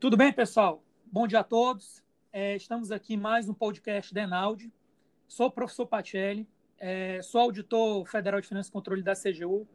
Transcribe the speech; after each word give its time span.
Tudo 0.00 0.16
bem, 0.16 0.32
pessoal? 0.32 0.80
Bom 1.10 1.26
dia 1.26 1.40
a 1.40 1.44
todos. 1.44 2.04
É, 2.32 2.54
estamos 2.54 2.92
aqui 2.92 3.14
em 3.14 3.16
mais 3.16 3.48
um 3.48 3.52
podcast 3.52 4.14
da 4.14 4.22
Enaldi. 4.22 4.72
Sou 5.26 5.46
o 5.46 5.50
professor 5.50 5.86
Pacelli, 5.86 6.48
é, 6.78 7.20
sou 7.20 7.40
auditor 7.40 8.06
federal 8.06 8.40
de 8.40 8.46
finanças 8.46 8.68
e 8.68 8.72
controle 8.72 9.02
da 9.02 9.14
CGU. 9.14 9.66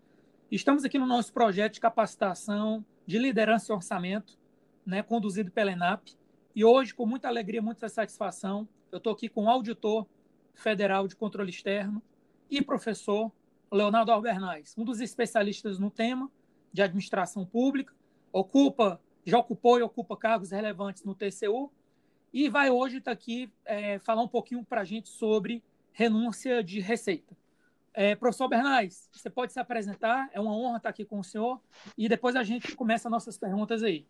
Estamos 0.49 0.85
aqui 0.85 0.97
no 0.97 1.05
nosso 1.05 1.33
projeto 1.33 1.73
de 1.73 1.81
capacitação 1.81 2.85
de 3.05 3.19
liderança 3.19 3.69
e 3.69 3.75
orçamento, 3.75 4.39
né, 4.85 5.03
conduzido 5.03 5.51
pela 5.51 5.73
ENAP. 5.73 6.15
E 6.55 6.63
hoje, 6.63 6.93
com 6.93 7.05
muita 7.05 7.27
alegria, 7.27 7.61
muita 7.61 7.89
satisfação, 7.89 8.65
eu 8.93 8.99
estou 8.99 9.11
aqui 9.11 9.27
com 9.27 9.43
o 9.43 9.49
auditor 9.49 10.07
federal 10.53 11.05
de 11.05 11.17
controle 11.17 11.49
externo 11.49 12.01
e 12.49 12.61
professor 12.61 13.29
Leonardo 13.69 14.13
Albernaz, 14.13 14.73
um 14.77 14.85
dos 14.85 15.01
especialistas 15.01 15.77
no 15.77 15.91
tema 15.91 16.31
de 16.71 16.81
administração 16.81 17.45
pública, 17.45 17.93
ocupa 18.31 19.01
já 19.25 19.37
ocupou 19.37 19.79
e 19.79 19.81
ocupa 19.81 20.17
cargos 20.17 20.51
relevantes 20.51 21.03
no 21.03 21.15
TCU 21.15 21.71
e 22.33 22.49
vai 22.49 22.69
hoje 22.69 22.97
estar 22.97 23.11
tá 23.11 23.13
aqui 23.13 23.51
é, 23.65 23.99
falar 23.99 24.21
um 24.21 24.27
pouquinho 24.27 24.63
para 24.63 24.81
a 24.81 24.85
gente 24.85 25.09
sobre 25.09 25.63
renúncia 25.91 26.63
de 26.63 26.79
receita. 26.79 27.35
É, 27.93 28.15
professor 28.15 28.47
Bernais, 28.47 29.07
você 29.11 29.29
pode 29.29 29.53
se 29.53 29.59
apresentar, 29.59 30.27
é 30.33 30.39
uma 30.39 30.55
honra 30.55 30.77
estar 30.77 30.89
aqui 30.89 31.05
com 31.05 31.19
o 31.19 31.23
senhor 31.23 31.61
e 31.95 32.09
depois 32.09 32.35
a 32.35 32.43
gente 32.43 32.75
começa 32.75 33.09
nossas 33.09 33.37
perguntas 33.37 33.83
aí. 33.83 34.05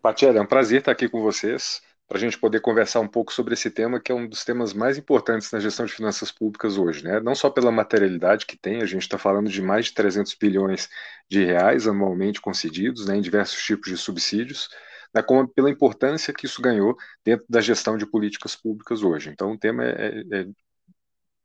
Patiela, 0.00 0.38
é 0.38 0.40
um 0.40 0.46
prazer 0.46 0.78
estar 0.78 0.92
aqui 0.92 1.08
com 1.08 1.20
vocês 1.20 1.82
para 2.12 2.18
a 2.18 2.20
gente 2.20 2.38
poder 2.38 2.60
conversar 2.60 3.00
um 3.00 3.08
pouco 3.08 3.32
sobre 3.32 3.54
esse 3.54 3.70
tema, 3.70 3.98
que 3.98 4.12
é 4.12 4.14
um 4.14 4.28
dos 4.28 4.44
temas 4.44 4.74
mais 4.74 4.98
importantes 4.98 5.50
na 5.50 5.58
gestão 5.58 5.86
de 5.86 5.94
finanças 5.94 6.30
públicas 6.30 6.76
hoje, 6.76 7.02
né? 7.02 7.18
Não 7.20 7.34
só 7.34 7.48
pela 7.48 7.72
materialidade 7.72 8.44
que 8.44 8.54
tem, 8.54 8.82
a 8.82 8.84
gente 8.84 9.00
está 9.00 9.16
falando 9.16 9.48
de 9.48 9.62
mais 9.62 9.86
de 9.86 9.94
300 9.94 10.34
bilhões 10.34 10.90
de 11.26 11.42
reais 11.42 11.86
anualmente 11.86 12.38
concedidos, 12.38 13.06
né, 13.06 13.16
em 13.16 13.22
diversos 13.22 13.64
tipos 13.64 13.88
de 13.88 13.96
subsídios, 13.96 14.68
né, 15.14 15.22
como 15.22 15.48
pela 15.48 15.70
importância 15.70 16.34
que 16.34 16.44
isso 16.44 16.60
ganhou 16.60 16.94
dentro 17.24 17.46
da 17.48 17.62
gestão 17.62 17.96
de 17.96 18.04
políticas 18.04 18.54
públicas 18.54 19.02
hoje. 19.02 19.30
Então, 19.30 19.52
o 19.52 19.58
tema 19.58 19.82
é, 19.82 19.88
é, 19.90 20.40
é 20.40 20.46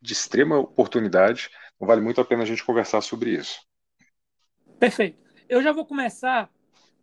de 0.01 0.11
extrema 0.11 0.57
oportunidade, 0.57 1.49
não 1.79 1.87
vale 1.87 2.01
muito 2.01 2.19
a 2.19 2.25
pena 2.25 2.43
a 2.43 2.45
gente 2.45 2.65
conversar 2.65 2.99
sobre 2.99 3.29
isso. 3.29 3.61
Perfeito. 4.77 5.17
Eu 5.47 5.63
já 5.63 5.71
vou 5.71 5.85
começar 5.85 6.51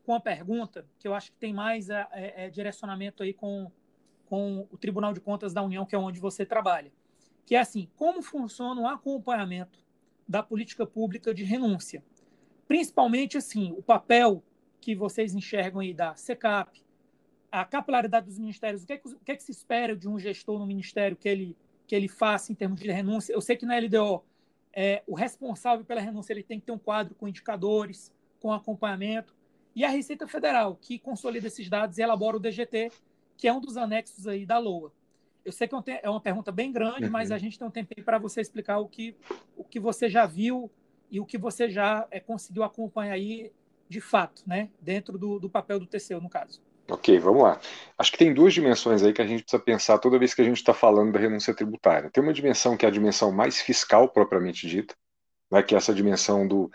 com 0.05 0.15
a 0.15 0.21
pergunta, 0.21 0.87
que 0.99 1.09
eu 1.09 1.15
acho 1.15 1.33
que 1.33 1.39
tem 1.39 1.53
mais 1.53 1.89
é, 1.89 2.07
é, 2.13 2.51
direcionamento 2.51 3.23
aí 3.23 3.33
com, 3.33 3.71
com 4.27 4.69
o 4.71 4.77
Tribunal 4.77 5.13
de 5.13 5.21
Contas 5.21 5.53
da 5.53 5.63
União, 5.63 5.87
que 5.87 5.95
é 5.95 5.99
onde 5.99 6.21
você 6.21 6.45
trabalha. 6.45 6.93
Que 7.47 7.57
é 7.57 7.61
assim, 7.61 7.89
como 7.97 8.23
funciona 8.23 8.81
o 8.81 8.87
acompanhamento 8.87 9.79
da 10.29 10.43
política 10.43 10.87
pública 10.87 11.33
de 11.35 11.43
renúncia? 11.43 12.05
Principalmente, 12.69 13.39
assim, 13.39 13.75
o 13.77 13.83
papel 13.83 14.43
que 14.81 14.95
vocês 14.95 15.35
enxergam 15.35 15.81
aí 15.81 15.95
da 15.95 16.15
SECAP, 16.15 16.85
a 17.51 17.65
capilaridade 17.65 18.27
dos 18.27 18.39
ministérios, 18.39 18.83
o 18.83 18.87
que, 18.87 18.93
é 18.93 18.97
que, 18.99 19.09
o 19.09 19.19
que, 19.21 19.33
é 19.33 19.37
que 19.37 19.43
se 19.43 19.53
espera 19.53 19.97
de 19.97 20.09
um 20.09 20.19
gestor 20.19 20.59
no 20.59 20.67
ministério 20.67 21.17
que 21.17 21.29
ele, 21.29 21.57
que 21.87 21.95
ele 21.95 22.09
faça 22.09 22.53
em 22.53 22.55
termos 22.55 22.81
de 22.81 22.91
renúncia? 22.91 23.33
Eu 23.33 23.41
sei 23.41 23.57
que 23.57 23.65
na 23.65 23.79
LDO, 23.79 24.23
é, 24.73 25.03
o 25.07 25.15
responsável 25.15 25.85
pela 25.85 26.01
renúncia 26.01 26.33
ele 26.33 26.43
tem 26.43 26.61
que 26.61 26.67
ter 26.67 26.73
um 26.73 26.79
quadro 26.79 27.15
com 27.15 27.29
indicadores, 27.29 28.13
com 28.41 28.53
acompanhamento, 28.53 29.35
e 29.75 29.85
a 29.85 29.89
Receita 29.89 30.27
Federal, 30.27 30.77
que 30.81 30.99
consolida 30.99 31.47
esses 31.47 31.69
dados 31.69 31.99
e 31.99 32.03
elabora 32.03 32.37
o 32.37 32.41
DGT, 32.41 32.93
que 33.37 33.49
é 33.49 33.53
um 33.53 33.61
dos 33.61 33.77
anexos 33.77 34.27
aí 34.27 34.47
da 34.47 34.59
LOA. 34.59 34.93
Eu 35.45 35.53
sei 35.53 35.69
que 35.69 35.75
é 36.03 36.09
uma 36.09 36.21
pergunta 36.21 36.51
bem 36.51 36.73
grande, 36.73 37.05
uhum. 37.05 37.11
mas 37.11 37.31
a 37.31 37.37
gente 37.37 37.59
tem 37.59 37.67
um 37.69 37.71
tempinho 37.71 38.05
para 38.05 38.19
você 38.19 38.41
explicar 38.41 38.79
o 38.79 38.89
que, 38.89 39.15
o 39.57 39.65
que 39.65 39.79
você 39.79 40.09
já 40.09 40.25
viu 40.25 40.71
e 41.11 41.21
o 41.21 41.27
que 41.27 41.37
você 41.37 41.69
já 41.69 42.07
é, 42.11 42.19
conseguiu 42.19 42.63
acompanhar 42.63 43.13
aí 43.13 43.53
de 43.89 44.01
fato, 44.01 44.43
né? 44.47 44.71
dentro 44.81 45.19
do, 45.19 45.39
do 45.39 45.51
papel 45.51 45.79
do 45.79 45.87
TCU, 45.87 46.21
no 46.21 46.31
caso. 46.31 46.63
Ok, 46.89 47.19
vamos 47.19 47.43
lá. 47.43 47.61
Acho 47.99 48.13
que 48.13 48.19
tem 48.19 48.33
duas 48.33 48.55
dimensões 48.55 49.03
aí 49.03 49.13
que 49.13 49.23
a 49.23 49.27
gente 49.27 49.43
precisa 49.43 49.63
pensar 49.63 49.99
toda 49.99 50.19
vez 50.19 50.35
que 50.35 50.43
a 50.43 50.45
gente 50.45 50.57
está 50.57 50.75
falando 50.75 51.13
da 51.13 51.19
renúncia 51.19 51.55
tributária. 51.55 52.11
Tem 52.11 52.23
uma 52.23 52.33
dimensão 52.33 52.77
que 52.77 52.85
é 52.85 52.89
a 52.89 52.93
dimensão 52.93 53.33
mais 53.33 53.61
fiscal 53.61 54.09
propriamente 54.09 54.67
dita, 54.67 54.95
né, 55.51 55.63
que 55.63 55.75
é 55.75 55.79
essa 55.79 55.95
dimensão 55.95 56.47
do 56.47 56.71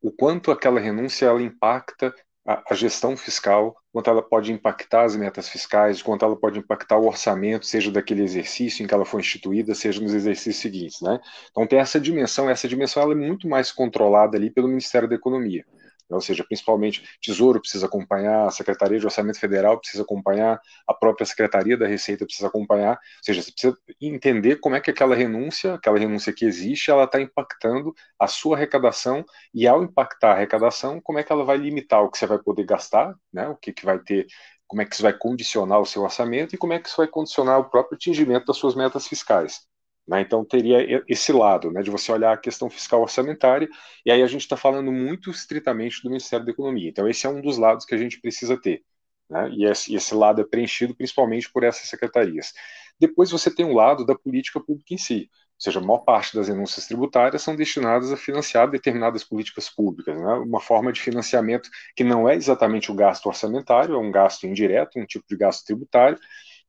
o 0.00 0.10
quanto 0.10 0.50
aquela 0.50 0.80
renúncia 0.80 1.26
ela 1.26 1.40
impacta 1.40 2.14
a, 2.50 2.62
a, 2.70 2.74
gestão 2.74 3.16
fiscal, 3.16 3.76
quanto 3.92 4.10
ela 4.10 4.22
pode 4.22 4.52
impactar 4.52 5.04
as 5.04 5.14
metas 5.14 5.48
fiscais, 5.48 6.02
quanto 6.02 6.24
ela 6.24 6.34
pode 6.34 6.58
impactar 6.58 6.98
o 6.98 7.06
orçamento, 7.06 7.64
seja 7.64 7.90
daquele 7.90 8.22
exercício 8.22 8.82
em 8.82 8.86
que 8.86 8.94
ela 8.94 9.04
foi 9.04 9.20
instituída, 9.20 9.74
seja 9.74 10.00
nos 10.00 10.12
exercícios 10.12 10.56
seguintes, 10.56 11.00
né? 11.00 11.20
Então 11.50 11.66
tem 11.66 11.78
essa 11.78 12.00
dimensão, 12.00 12.50
essa 12.50 12.66
dimensão 12.66 13.02
ela 13.02 13.12
é 13.12 13.16
muito 13.16 13.48
mais 13.48 13.70
controlada 13.70 14.36
ali 14.36 14.50
pelo 14.50 14.68
Ministério 14.68 15.08
da 15.08 15.14
Economia. 15.14 15.64
Né? 16.10 16.16
ou 16.16 16.20
seja, 16.20 16.44
principalmente 16.44 17.04
Tesouro 17.22 17.60
precisa 17.60 17.86
acompanhar, 17.86 18.46
a 18.46 18.50
Secretaria 18.50 18.98
de 18.98 19.06
Orçamento 19.06 19.38
Federal 19.38 19.78
precisa 19.78 20.02
acompanhar, 20.02 20.60
a 20.86 20.92
própria 20.92 21.24
Secretaria 21.24 21.76
da 21.76 21.86
Receita 21.86 22.24
precisa 22.26 22.48
acompanhar, 22.48 22.94
ou 22.94 23.24
seja, 23.24 23.42
você 23.42 23.52
precisa 23.52 23.78
entender 24.00 24.56
como 24.56 24.74
é 24.74 24.80
que 24.80 24.90
aquela 24.90 25.14
renúncia, 25.14 25.74
aquela 25.74 25.98
renúncia 25.98 26.32
que 26.32 26.44
existe, 26.44 26.90
ela 26.90 27.04
está 27.04 27.20
impactando 27.20 27.94
a 28.18 28.26
sua 28.26 28.56
arrecadação 28.56 29.24
e 29.54 29.66
ao 29.66 29.82
impactar 29.82 30.30
a 30.30 30.34
arrecadação, 30.34 31.00
como 31.00 31.18
é 31.18 31.22
que 31.22 31.32
ela 31.32 31.44
vai 31.44 31.56
limitar 31.56 32.02
o 32.02 32.10
que 32.10 32.18
você 32.18 32.26
vai 32.26 32.38
poder 32.38 32.64
gastar, 32.64 33.14
né, 33.32 33.48
o 33.48 33.56
que, 33.56 33.72
que 33.72 33.84
vai 33.84 33.98
ter 33.98 34.26
como 34.66 34.82
é 34.82 34.84
que 34.84 34.94
isso 34.94 35.02
vai 35.02 35.12
condicionar 35.12 35.80
o 35.80 35.84
seu 35.84 36.02
orçamento 36.02 36.54
e 36.54 36.58
como 36.58 36.72
é 36.72 36.78
que 36.78 36.88
isso 36.88 36.96
vai 36.96 37.08
condicionar 37.08 37.58
o 37.58 37.68
próprio 37.68 37.96
atingimento 37.96 38.46
das 38.46 38.56
suas 38.56 38.76
metas 38.76 39.04
fiscais. 39.04 39.69
Né? 40.10 40.22
Então, 40.22 40.44
teria 40.44 41.04
esse 41.06 41.32
lado, 41.32 41.70
né, 41.70 41.82
de 41.82 41.90
você 41.90 42.10
olhar 42.10 42.32
a 42.32 42.36
questão 42.36 42.68
fiscal 42.68 43.00
orçamentária, 43.00 43.68
e 44.04 44.10
aí 44.10 44.22
a 44.24 44.26
gente 44.26 44.40
está 44.40 44.56
falando 44.56 44.90
muito 44.90 45.30
estritamente 45.30 46.02
do 46.02 46.10
Ministério 46.10 46.44
da 46.44 46.50
Economia. 46.50 46.88
Então, 46.88 47.08
esse 47.08 47.26
é 47.26 47.30
um 47.30 47.40
dos 47.40 47.56
lados 47.56 47.84
que 47.86 47.94
a 47.94 47.98
gente 47.98 48.20
precisa 48.20 48.60
ter. 48.60 48.82
Né? 49.28 49.48
E, 49.52 49.64
esse, 49.64 49.94
esse 49.94 50.12
lado 50.12 50.40
é 50.40 50.44
preenchido 50.44 50.96
principalmente 50.96 51.48
por 51.52 51.62
essas 51.62 51.88
secretarias. 51.88 52.52
Depois, 52.98 53.30
você 53.30 53.54
tem 53.54 53.64
um 53.64 53.72
lado 53.72 54.04
da 54.04 54.16
política 54.16 54.58
pública 54.58 54.94
em 54.94 54.98
si. 54.98 55.30
Ou 55.32 55.62
seja, 55.62 55.78
a 55.78 55.82
maior 55.82 56.00
parte 56.00 56.34
das 56.34 56.48
renúncias 56.48 56.88
tributárias 56.88 57.42
são 57.42 57.54
destinadas 57.54 58.10
a 58.10 58.16
financiar 58.16 58.68
determinadas 58.68 59.22
políticas 59.22 59.70
públicas. 59.70 60.20
Né? 60.20 60.32
Uma 60.34 60.60
forma 60.60 60.92
de 60.92 61.00
financiamento 61.00 61.70
que 61.94 62.02
não 62.02 62.28
é 62.28 62.34
exatamente 62.34 62.90
o 62.90 62.94
gasto 62.96 63.26
orçamentário, 63.26 63.94
é 63.94 63.98
um 63.98 64.10
gasto 64.10 64.44
indireto, 64.44 64.98
um 64.98 65.06
tipo 65.06 65.26
de 65.28 65.36
gasto 65.36 65.64
tributário, 65.64 66.18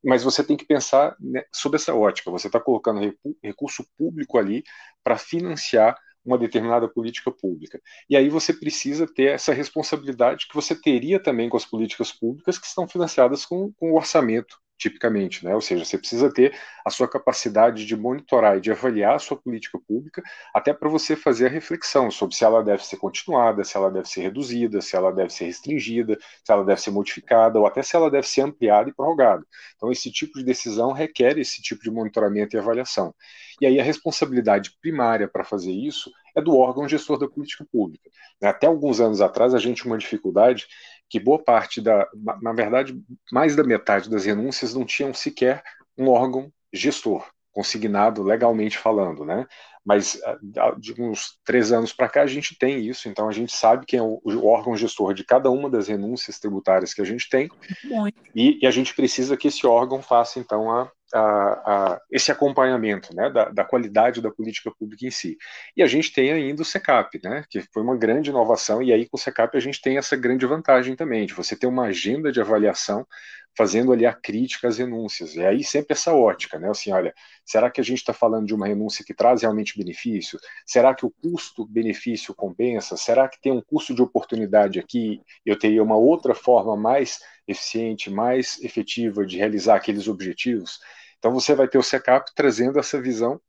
mas 0.04 0.22
você 0.22 0.42
tem 0.42 0.56
que 0.56 0.64
pensar 0.64 1.16
né, 1.20 1.44
sob 1.52 1.76
essa 1.76 1.94
ótica. 1.94 2.30
Você 2.30 2.48
está 2.48 2.60
colocando 2.60 3.14
recurso 3.42 3.84
público 3.96 4.38
ali 4.38 4.64
para 5.02 5.16
financiar 5.16 5.96
uma 6.24 6.38
determinada 6.38 6.88
política 6.88 7.30
pública. 7.30 7.80
E 8.08 8.16
aí 8.16 8.28
você 8.28 8.52
precisa 8.52 9.06
ter 9.06 9.34
essa 9.34 9.52
responsabilidade 9.52 10.46
que 10.48 10.54
você 10.54 10.74
teria 10.74 11.20
também 11.20 11.48
com 11.48 11.56
as 11.56 11.64
políticas 11.64 12.12
públicas 12.12 12.58
que 12.58 12.66
estão 12.66 12.86
financiadas 12.86 13.44
com, 13.44 13.72
com 13.72 13.92
o 13.92 13.96
orçamento 13.96 14.61
tipicamente, 14.82 15.44
né? 15.44 15.54
Ou 15.54 15.60
seja, 15.60 15.84
você 15.84 15.96
precisa 15.96 16.32
ter 16.32 16.58
a 16.84 16.90
sua 16.90 17.08
capacidade 17.08 17.86
de 17.86 17.96
monitorar 17.96 18.58
e 18.58 18.60
de 18.60 18.70
avaliar 18.72 19.14
a 19.14 19.18
sua 19.18 19.36
política 19.36 19.78
pública, 19.78 20.22
até 20.52 20.72
para 20.72 20.88
você 20.88 21.14
fazer 21.14 21.46
a 21.46 21.50
reflexão 21.50 22.10
sobre 22.10 22.34
se 22.34 22.44
ela 22.44 22.62
deve 22.62 22.84
ser 22.84 22.96
continuada, 22.96 23.62
se 23.62 23.76
ela 23.76 23.90
deve 23.90 24.08
ser 24.08 24.22
reduzida, 24.22 24.80
se 24.80 24.96
ela 24.96 25.12
deve 25.12 25.32
ser 25.32 25.44
restringida, 25.44 26.18
se 26.44 26.52
ela 26.52 26.64
deve 26.64 26.80
ser 26.80 26.90
modificada 26.90 27.58
ou 27.58 27.66
até 27.66 27.82
se 27.82 27.94
ela 27.94 28.10
deve 28.10 28.26
ser 28.26 28.40
ampliada 28.42 28.90
e 28.90 28.92
prorrogada. 28.92 29.46
Então, 29.76 29.92
esse 29.92 30.10
tipo 30.10 30.38
de 30.38 30.44
decisão 30.44 30.92
requer 30.92 31.38
esse 31.38 31.62
tipo 31.62 31.82
de 31.82 31.90
monitoramento 31.90 32.56
e 32.56 32.58
avaliação. 32.58 33.14
E 33.60 33.66
aí 33.66 33.78
a 33.78 33.84
responsabilidade 33.84 34.72
primária 34.80 35.28
para 35.28 35.44
fazer 35.44 35.72
isso 35.72 36.10
é 36.34 36.40
do 36.40 36.56
órgão 36.56 36.88
gestor 36.88 37.18
da 37.18 37.28
política 37.28 37.64
pública. 37.70 38.10
Até 38.42 38.66
alguns 38.66 39.00
anos 39.00 39.20
atrás, 39.20 39.54
a 39.54 39.58
gente 39.58 39.82
tinha 39.82 39.92
uma 39.92 39.98
dificuldade 39.98 40.66
que 41.12 41.20
boa 41.20 41.38
parte 41.38 41.78
da, 41.78 42.08
na 42.40 42.54
verdade, 42.54 42.98
mais 43.30 43.54
da 43.54 43.62
metade 43.62 44.08
das 44.08 44.24
renúncias 44.24 44.72
não 44.72 44.82
tinham 44.82 45.12
sequer 45.12 45.62
um 45.96 46.08
órgão 46.08 46.50
gestor, 46.72 47.28
consignado 47.52 48.22
legalmente 48.22 48.78
falando, 48.78 49.22
né? 49.22 49.46
Mas 49.84 50.18
ah, 50.24 50.74
de 50.78 50.98
uns 50.98 51.38
três 51.44 51.70
anos 51.70 51.92
para 51.92 52.08
cá 52.08 52.22
a 52.22 52.26
gente 52.26 52.56
tem 52.58 52.80
isso, 52.86 53.10
então 53.10 53.28
a 53.28 53.32
gente 53.32 53.52
sabe 53.52 53.84
quem 53.84 53.98
é 53.98 54.02
o, 54.02 54.22
o, 54.24 54.46
órgão 54.46 54.74
gestor 54.74 55.12
de 55.12 55.22
cada 55.22 55.50
uma 55.50 55.68
das 55.68 55.86
renúncias 55.86 56.38
tributárias 56.38 56.94
que 56.94 57.02
a 57.02 57.04
gente 57.04 57.28
tem, 57.28 57.50
e, 58.34 58.60
e, 58.62 58.66
a 58.66 58.70
gente 58.70 58.94
precisa 58.94 59.36
que 59.36 59.48
esse 59.48 59.66
órgão 59.66 60.00
faça 60.00 60.38
então 60.38 60.70
a, 60.70 60.90
a, 61.12 61.20
a, 61.20 62.00
esse 62.10 62.32
acompanhamento 62.32 63.14
né, 63.14 63.30
da, 63.30 63.50
da, 63.50 63.64
qualidade 63.64 64.20
da 64.20 64.30
política 64.30 64.70
pública 64.70 65.06
em 65.06 65.10
si. 65.10 65.36
E 65.76 65.82
a 65.82 65.86
gente 65.86 66.12
tem 66.12 66.32
ainda 66.32 66.62
o 66.62 66.64
SECAP, 66.64 67.20
né, 67.22 67.44
que 67.50 67.62
foi 67.72 67.82
uma 67.82 67.96
grande 67.96 68.30
inovação, 68.30 68.82
e 68.82 68.92
aí 68.92 69.08
com 69.08 69.16
o 69.16 69.20
SECAP 69.20 69.56
a 69.56 69.60
gente 69.60 69.80
tem 69.80 69.98
essa 69.98 70.16
grande 70.16 70.46
vantagem 70.46 70.96
também, 70.96 71.26
de 71.26 71.34
você 71.34 71.54
ter 71.54 71.66
uma 71.66 71.84
agenda 71.84 72.32
de 72.32 72.40
avaliação 72.40 73.06
fazendo 73.56 73.92
ali 73.92 74.06
a 74.06 74.12
crítica 74.12 74.68
às 74.68 74.78
renúncias. 74.78 75.34
E 75.34 75.44
aí 75.44 75.62
sempre 75.62 75.92
essa 75.92 76.14
ótica, 76.14 76.58
né? 76.58 76.70
Assim, 76.70 76.92
olha, 76.92 77.14
será 77.44 77.70
que 77.70 77.80
a 77.80 77.84
gente 77.84 77.98
está 77.98 78.12
falando 78.12 78.46
de 78.46 78.54
uma 78.54 78.66
renúncia 78.66 79.04
que 79.04 79.14
traz 79.14 79.42
realmente 79.42 79.76
benefício? 79.76 80.38
Será 80.66 80.94
que 80.94 81.04
o 81.04 81.10
custo-benefício 81.10 82.34
compensa? 82.34 82.96
Será 82.96 83.28
que 83.28 83.40
tem 83.40 83.52
um 83.52 83.60
custo 83.60 83.94
de 83.94 84.02
oportunidade 84.02 84.78
aqui? 84.78 85.20
Eu 85.44 85.58
teria 85.58 85.82
uma 85.82 85.96
outra 85.96 86.34
forma 86.34 86.76
mais 86.76 87.20
eficiente, 87.46 88.10
mais 88.10 88.60
efetiva 88.62 89.26
de 89.26 89.36
realizar 89.36 89.76
aqueles 89.76 90.08
objetivos? 90.08 90.80
Então 91.22 91.30
você 91.30 91.54
vai 91.54 91.68
ter 91.68 91.78
o 91.78 91.84
SECAP 91.84 92.32
trazendo 92.34 92.80
essa 92.80 93.00
visão 93.00 93.40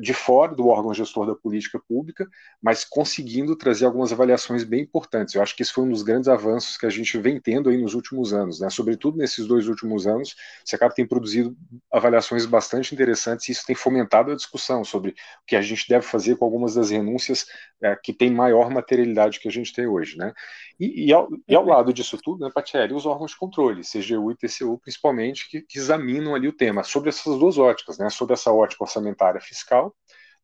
de 0.00 0.12
fora 0.12 0.54
do 0.54 0.66
órgão 0.68 0.92
gestor 0.92 1.26
da 1.26 1.34
política 1.34 1.78
pública, 1.78 2.28
mas 2.60 2.84
conseguindo 2.84 3.56
trazer 3.56 3.86
algumas 3.86 4.12
avaliações 4.12 4.64
bem 4.64 4.82
importantes. 4.82 5.34
Eu 5.34 5.42
acho 5.42 5.54
que 5.54 5.62
isso 5.62 5.72
foi 5.72 5.84
um 5.84 5.90
dos 5.90 6.02
grandes 6.02 6.28
avanços 6.28 6.76
que 6.76 6.86
a 6.86 6.90
gente 6.90 7.16
vem 7.18 7.40
tendo 7.40 7.70
aí 7.70 7.78
nos 7.78 7.94
últimos 7.94 8.32
anos, 8.32 8.60
né? 8.60 8.68
sobretudo 8.70 9.18
nesses 9.18 9.46
dois 9.46 9.68
últimos 9.68 10.06
anos, 10.06 10.32
o 10.64 10.68
SECAP 10.68 10.94
tem 10.94 11.06
produzido 11.06 11.56
avaliações 11.92 12.44
bastante 12.44 12.92
interessantes 12.94 13.48
e 13.48 13.52
isso 13.52 13.64
tem 13.66 13.76
fomentado 13.76 14.32
a 14.32 14.36
discussão 14.36 14.84
sobre 14.84 15.10
o 15.10 15.14
que 15.46 15.56
a 15.56 15.62
gente 15.62 15.88
deve 15.88 16.04
fazer 16.04 16.36
com 16.36 16.44
algumas 16.44 16.74
das 16.74 16.90
renúncias 16.90 17.46
é, 17.82 17.96
que 17.96 18.12
têm 18.12 18.30
maior 18.30 18.70
materialidade 18.70 19.38
que 19.38 19.48
a 19.48 19.52
gente 19.52 19.72
tem 19.72 19.86
hoje. 19.86 20.16
Né? 20.16 20.32
E, 20.78 21.06
e, 21.06 21.12
ao, 21.12 21.28
e 21.46 21.54
ao 21.54 21.64
lado 21.64 21.92
disso 21.92 22.18
tudo, 22.22 22.44
né, 22.44 22.50
Patieri, 22.52 22.92
os 22.92 23.06
órgãos 23.06 23.30
de 23.30 23.36
controle, 23.36 23.82
CGU 23.82 24.32
e 24.32 24.36
TCU 24.36 24.78
principalmente, 24.78 25.48
que, 25.48 25.60
que 25.62 25.78
examinam 25.78 26.34
ali 26.34 26.48
o 26.48 26.52
tema, 26.52 26.82
sobre 26.82 27.08
essas 27.10 27.38
duas 27.38 27.58
óticas, 27.58 27.98
né? 27.98 28.10
sobre 28.10 28.34
essa 28.34 28.52
ótica 28.52 28.84
orçamentária 28.84 29.40
fiscal 29.40 29.67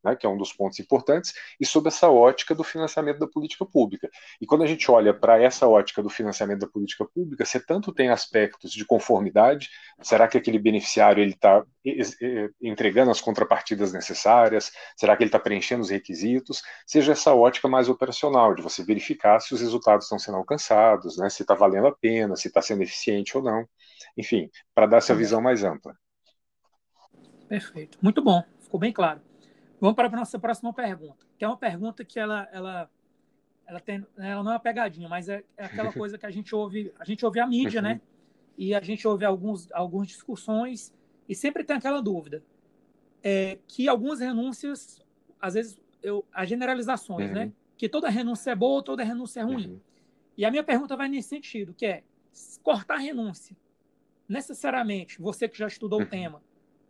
né, 0.04 0.14
que 0.14 0.26
é 0.26 0.28
um 0.28 0.36
dos 0.36 0.52
pontos 0.52 0.78
importantes, 0.78 1.32
e 1.58 1.64
sob 1.64 1.88
essa 1.88 2.10
ótica 2.10 2.54
do 2.54 2.62
financiamento 2.62 3.18
da 3.18 3.26
política 3.26 3.64
pública. 3.64 4.10
E 4.38 4.44
quando 4.44 4.62
a 4.62 4.66
gente 4.66 4.90
olha 4.90 5.14
para 5.14 5.42
essa 5.42 5.66
ótica 5.66 6.02
do 6.02 6.10
financiamento 6.10 6.60
da 6.60 6.68
política 6.68 7.06
pública, 7.06 7.44
você 7.44 7.58
tanto 7.58 7.90
tem 7.90 8.10
aspectos 8.10 8.70
de 8.70 8.84
conformidade, 8.84 9.70
será 10.02 10.28
que 10.28 10.36
aquele 10.36 10.58
beneficiário 10.58 11.22
ele 11.22 11.32
está 11.32 11.64
entregando 12.60 13.10
as 13.10 13.20
contrapartidas 13.20 13.94
necessárias, 13.94 14.70
será 14.94 15.16
que 15.16 15.22
ele 15.22 15.28
está 15.28 15.38
preenchendo 15.38 15.82
os 15.82 15.88
requisitos, 15.88 16.62
seja 16.86 17.12
essa 17.12 17.34
ótica 17.34 17.66
mais 17.66 17.88
operacional, 17.88 18.54
de 18.54 18.60
você 18.60 18.84
verificar 18.84 19.40
se 19.40 19.54
os 19.54 19.62
resultados 19.62 20.04
estão 20.04 20.18
sendo 20.18 20.36
alcançados, 20.36 21.16
né, 21.16 21.30
se 21.30 21.42
está 21.42 21.54
valendo 21.54 21.86
a 21.86 21.96
pena, 21.96 22.36
se 22.36 22.48
está 22.48 22.60
sendo 22.60 22.82
eficiente 22.82 23.38
ou 23.38 23.42
não, 23.42 23.66
enfim, 24.18 24.50
para 24.74 24.86
dar 24.86 24.98
essa 24.98 25.14
visão 25.14 25.40
mais 25.40 25.64
ampla. 25.64 25.96
Perfeito, 27.48 27.98
muito 28.02 28.22
bom, 28.22 28.42
ficou 28.74 28.80
bem 28.80 28.92
claro. 28.92 29.20
Vamos 29.80 29.94
para 29.94 30.08
a 30.08 30.10
nossa 30.10 30.38
próxima 30.38 30.72
pergunta, 30.72 31.24
que 31.38 31.44
é 31.44 31.48
uma 31.48 31.56
pergunta 31.56 32.04
que 32.04 32.18
ela, 32.18 32.48
ela, 32.52 32.90
ela, 33.66 33.80
tem, 33.80 34.04
ela 34.16 34.42
não 34.42 34.50
é 34.50 34.54
uma 34.54 34.60
pegadinha, 34.60 35.08
mas 35.08 35.28
é, 35.28 35.44
é 35.56 35.64
aquela 35.64 35.92
coisa 35.94 36.18
que 36.18 36.26
a 36.26 36.30
gente 36.30 36.54
ouve, 36.54 36.92
a 36.98 37.04
gente 37.04 37.24
ouve 37.24 37.38
a 37.38 37.46
mídia, 37.46 37.80
né? 37.80 38.00
E 38.58 38.74
a 38.74 38.80
gente 38.80 39.06
ouve 39.06 39.24
alguns, 39.24 39.70
algumas 39.72 40.08
discussões 40.08 40.92
e 41.28 41.34
sempre 41.34 41.62
tem 41.62 41.76
aquela 41.76 42.00
dúvida 42.00 42.42
é, 43.22 43.58
que 43.68 43.88
algumas 43.88 44.20
renúncias, 44.20 45.00
às 45.40 45.54
vezes, 45.54 45.78
eu, 46.02 46.24
as 46.32 46.48
generalizações, 46.48 47.30
né? 47.30 47.40
uhum. 47.42 47.46
né? 47.46 47.52
Que 47.76 47.88
toda 47.88 48.08
renúncia 48.08 48.50
é 48.50 48.54
boa, 48.54 48.82
toda 48.82 49.04
renúncia 49.04 49.40
é 49.40 49.42
ruim. 49.44 49.72
Uhum. 49.72 49.80
E 50.36 50.44
a 50.44 50.50
minha 50.50 50.64
pergunta 50.64 50.96
vai 50.96 51.08
nesse 51.08 51.28
sentido, 51.28 51.74
que 51.74 51.86
é 51.86 52.02
cortar 52.62 52.94
a 52.94 52.98
renúncia. 52.98 53.56
Necessariamente, 54.28 55.20
você 55.20 55.48
que 55.48 55.58
já 55.58 55.66
estudou 55.66 56.00
uhum. 56.00 56.06
o 56.06 56.08
tema, 56.08 56.42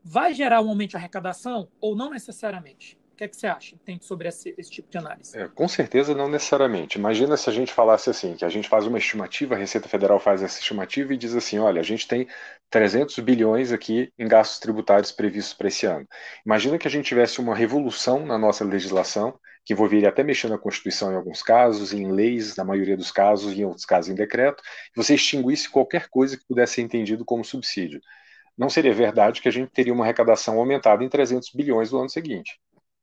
vai 0.05 0.35
gerar 0.35 0.61
um 0.61 0.69
aumento 0.69 0.91
de 0.91 0.97
arrecadação 0.97 1.69
ou 1.81 1.97
não 1.97 2.11
necessariamente? 2.11 2.99
O 3.15 3.17
que, 3.17 3.25
é 3.25 3.29
que 3.29 3.37
você 3.37 3.47
acha 3.47 3.77
tem 3.85 3.97
sobre 4.01 4.27
esse, 4.27 4.53
esse 4.59 4.69
tipo 4.69 4.91
de 4.91 4.99
análise? 4.99 5.39
É, 5.39 5.47
com 5.47 5.69
certeza 5.69 6.17
não 6.17 6.29
necessariamente. 6.29 6.99
Imagina 6.99 7.37
se 7.37 7.49
a 7.49 7.53
gente 7.53 7.73
falasse 7.73 8.11
assim, 8.11 8.35
que 8.35 8.45
a 8.45 8.49
gente 8.49 8.69
faz 8.69 8.87
uma 8.87 8.99
estimativa, 8.99 9.55
a 9.55 9.59
Receita 9.59 9.89
Federal 9.89 10.19
faz 10.19 10.43
essa 10.43 10.59
estimativa 10.59 11.15
e 11.15 11.17
diz 11.17 11.33
assim, 11.33 11.61
olha, 11.61 11.81
a 11.81 11.85
gente 11.85 12.09
tem 12.09 12.27
300 12.71 13.17
bilhões 13.21 13.71
aqui 13.71 14.13
em 14.19 14.27
gastos 14.27 14.59
tributários 14.59 15.13
previstos 15.13 15.55
para 15.55 15.69
esse 15.69 15.87
ano. 15.87 16.09
Imagina 16.45 16.77
que 16.77 16.89
a 16.89 16.91
gente 16.91 17.07
tivesse 17.07 17.41
uma 17.41 17.55
revolução 17.55 18.27
na 18.27 18.37
nossa 18.37 18.65
legislação, 18.65 19.39
que 19.65 19.73
envolveria 19.73 20.09
até 20.09 20.25
mexer 20.25 20.49
na 20.49 20.59
Constituição 20.59 21.13
em 21.13 21.17
alguns 21.17 21.41
casos, 21.41 21.93
em 21.93 22.11
leis, 22.11 22.57
na 22.57 22.65
maioria 22.65 22.97
dos 22.97 23.13
casos, 23.13 23.53
e 23.53 23.61
em 23.61 23.65
outros 23.65 23.87
casos 23.87 24.11
em 24.11 24.15
decreto, 24.17 24.61
e 24.93 24.97
você 24.97 25.15
extinguisse 25.15 25.71
qualquer 25.71 26.09
coisa 26.09 26.37
que 26.37 26.45
pudesse 26.45 26.75
ser 26.75 26.83
entendido 26.83 27.25
como 27.25 27.45
subsídio 27.45 28.01
não 28.57 28.71
seria 28.71 28.95
verdade 28.95 29.41
que 29.43 29.49
a 29.49 29.53
gente 29.53 29.71
teria 29.71 29.93
uma 29.93 30.05
arrecadação 30.05 30.59
aumentada 30.59 31.03
em 31.05 31.09
300 31.09 31.51
bilhões 31.55 31.91
no 31.91 32.01
ano 32.01 32.11
seguinte. 32.11 32.59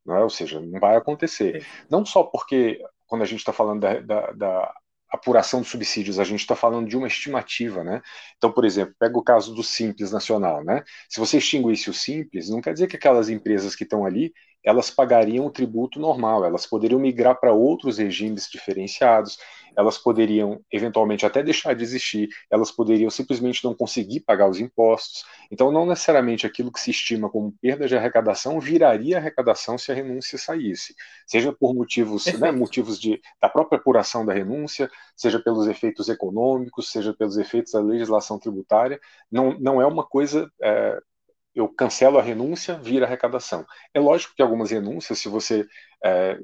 Não 0.06 0.16
é? 0.16 0.24
Ou 0.24 0.30
seja, 0.30 0.60
não 0.60 0.80
vai 0.80 0.96
acontecer. 0.96 1.66
Não 1.90 2.06
só 2.06 2.24
porque, 2.24 2.84
quando 3.08 3.22
a 3.22 3.26
gente 3.26 3.40
está 3.40 3.54
falando 3.54 3.82
da, 3.82 4.00
da, 4.00 4.32
da, 4.32 4.74
apuração 5.12 5.60
dos 5.60 5.70
subsídios, 5.70 6.20
a 6.20 6.24
gente 6.24 6.40
está 6.40 6.56
falando 6.56 6.88
de 6.88 6.96
uma 6.96 7.08
estimativa. 7.08 7.84
Né? 7.84 8.02
Então, 8.38 8.52
por 8.52 8.64
exemplo, 8.64 8.96
pega 8.98 9.18
o 9.18 9.24
caso 9.24 9.54
do 9.54 9.62
Simples 9.62 10.12
Nacional. 10.12 10.64
Né? 10.64 10.84
Se 11.10 11.20
você 11.20 11.38
extinguisse 11.38 11.90
o 11.90 11.94
Simples, 11.94 12.50
não 12.50 12.62
quer 12.62 12.74
dizer 12.74 12.88
que 12.88 12.96
aquelas 12.96 13.30
empresas 13.30 13.76
que 13.76 13.84
estão 13.84 14.06
ali 14.06 14.34
elas 14.64 14.92
pagariam 14.92 15.46
o 15.46 15.52
tributo 15.52 16.00
normal, 16.00 16.46
elas 16.46 16.66
poderiam 16.68 17.00
migrar 17.00 17.40
para 17.40 17.52
outros 17.52 17.98
regimes 17.98 18.48
diferenciados, 18.50 19.38
elas 19.76 19.98
poderiam 19.98 20.62
eventualmente 20.72 21.26
até 21.26 21.42
deixar 21.42 21.74
de 21.74 21.84
existir, 21.84 22.30
elas 22.50 22.72
poderiam 22.72 23.10
simplesmente 23.10 23.64
não 23.64 23.74
conseguir 23.74 24.22
pagar 24.22 24.50
os 24.50 24.60
impostos. 24.60 25.24
Então, 25.50 25.72
não 25.72 25.86
necessariamente 25.86 26.46
aquilo 26.46 26.72
que 26.72 26.80
se 26.80 26.92
estima 26.92 27.30
como 27.30 27.54
perda 27.62 27.88
de 27.88 27.96
arrecadação 27.96 28.60
viraria 28.60 29.18
arrecadação 29.18 29.78
se 29.78 29.92
a 29.92 29.96
renúncia 29.96 30.38
saísse, 30.38 30.96
seja 31.26 31.54
por 31.54 31.74
motivos, 31.74 32.26
né, 32.40 32.52
motivos 32.52 33.00
de, 33.00 33.22
da 33.42 33.50
própria 33.50 33.80
apuração 33.80 34.26
da 34.26 34.34
renúncia, 34.34 34.90
seja 35.16 35.40
pelos 35.40 35.68
efeitos 35.68 36.10
econômicos, 36.10 36.92
seja 36.92 37.14
pelos 37.14 37.38
efeitos 37.38 37.74
da 37.74 37.80
legislação 37.80 38.40
tributária. 38.40 39.00
Não, 39.32 39.58
não 39.60 39.82
é 39.82 39.86
uma 39.86 40.06
coisa 40.06 40.52
é, 40.62 41.00
eu 41.54 41.68
cancelo 41.68 42.18
a 42.18 42.22
renúncia, 42.22 42.76
vira 42.76 43.06
arrecadação. 43.06 43.66
É 43.94 44.00
lógico 44.00 44.34
que 44.36 44.42
algumas 44.42 44.72
renúncias, 44.72 45.20
se 45.20 45.28
você 45.28 45.68
é, 46.04 46.40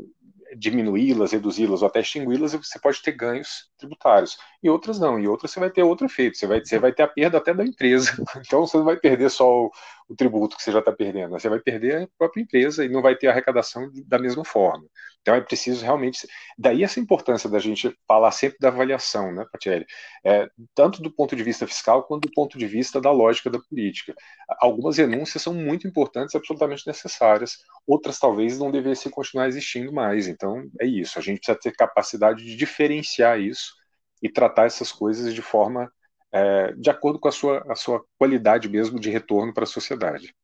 diminuí-las, 0.56 1.32
reduzi-las 1.32 1.82
ou 1.82 1.88
até 1.88 2.00
extingui-las, 2.00 2.54
você 2.54 2.80
pode 2.80 3.02
ter 3.02 3.12
ganhos 3.12 3.70
tributários. 3.78 4.38
E 4.62 4.70
outras 4.70 5.00
não, 5.00 5.20
e 5.20 5.28
outras 5.28 5.52
você 5.52 5.60
vai 5.60 5.70
ter 5.70 5.84
outro 5.84 6.06
efeito, 6.06 6.38
você 6.38 6.48
vai, 6.48 6.64
você 6.64 6.80
vai 6.80 6.94
ter 6.94 7.04
a 7.04 7.08
perda 7.08 7.38
até 7.38 7.54
da 7.54 7.64
empresa. 7.64 8.12
Então 8.46 8.66
você 8.66 8.78
não 8.78 8.86
vai 8.86 8.98
perder 8.98 9.30
só 9.30 9.66
o, 9.66 9.72
o 10.08 10.16
tributo 10.16 10.56
que 10.56 10.64
você 10.64 10.72
já 10.72 10.80
está 10.80 10.92
perdendo, 10.92 11.32
você 11.32 11.50
vai 11.50 11.60
perder 11.60 12.04
a 12.04 12.08
própria 12.18 12.42
empresa 12.42 12.86
e 12.86 12.90
não 12.90 13.02
vai 13.02 13.16
ter 13.16 13.28
arrecadação 13.28 13.90
da 14.06 14.18
mesma 14.20 14.46
forma. 14.46 14.86
Então 15.22 15.36
é 15.36 15.42
preciso 15.42 15.84
realmente. 15.84 16.26
Daí 16.58 16.84
essa 16.84 17.02
importância 17.02 17.50
da 17.50 17.60
gente 17.60 17.94
falar 18.08 18.32
sempre 18.32 18.58
da 18.62 18.70
avaliação, 18.70 19.34
né, 19.34 19.46
Patielli? 19.52 19.86
É, 20.24 20.48
tanto 20.74 21.02
do 21.02 21.12
ponto 21.12 21.36
de 21.36 21.44
vista 21.44 21.68
fiscal 21.68 22.04
quanto 22.04 22.30
do 22.30 22.34
ponto 22.34 22.58
de 22.58 22.66
vista 22.66 23.02
da 23.02 23.12
lógica 23.12 23.50
da 23.50 23.60
política. 23.60 24.16
Algumas 24.60 24.98
renúncias 24.98 25.44
são 25.44 25.54
muito 25.54 25.86
importantes, 25.86 26.34
absolutamente 26.34 26.88
necessárias, 26.88 27.58
outras 27.88 28.20
talvez 28.20 28.60
não 28.60 28.70
devessem 28.70 29.12
continuar 29.12 29.48
existindo 29.48 29.92
mais. 29.94 30.28
Então 30.28 30.70
é 30.80 30.86
isso, 30.86 31.18
a 31.18 31.22
gente 31.22 31.38
precisa 31.38 31.58
ter 31.58 31.72
capacidade 31.72 32.44
de 32.44 32.56
diferenciar 32.56 33.40
isso 33.40 33.74
e 34.22 34.30
tratar 34.30 34.66
essas 34.66 34.92
coisas 34.92 35.34
de 35.34 35.42
forma 35.42 35.92
é, 36.32 36.74
de 36.74 36.90
acordo 36.90 37.20
com 37.20 37.28
a 37.28 37.32
sua, 37.32 37.64
a 37.72 37.76
sua 37.76 38.04
qualidade 38.18 38.68
mesmo 38.68 39.00
de 39.00 39.10
retorno 39.10 39.54
para 39.54 39.64
a 39.64 39.68
sociedade. 39.68 40.36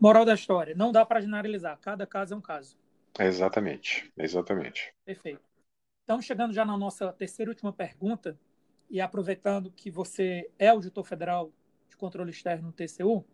Moral 0.00 0.24
da 0.24 0.34
história, 0.34 0.74
não 0.74 0.92
dá 0.92 1.04
para 1.04 1.20
generalizar, 1.20 1.78
cada 1.80 2.06
caso 2.06 2.32
é 2.32 2.36
um 2.36 2.40
caso. 2.40 2.78
Exatamente, 3.18 4.10
exatamente. 4.16 4.94
Perfeito. 5.04 5.42
Então, 6.04 6.22
chegando 6.22 6.54
já 6.54 6.64
na 6.64 6.76
nossa 6.76 7.12
terceira 7.12 7.50
e 7.50 7.52
última 7.52 7.72
pergunta, 7.72 8.38
e 8.88 9.00
aproveitando 9.00 9.70
que 9.70 9.90
você 9.90 10.50
é 10.58 10.68
auditor 10.68 11.04
federal 11.04 11.52
de 11.88 11.96
controle 11.96 12.30
externo 12.30 12.68
no 12.68 12.72
TCU, 12.72 13.24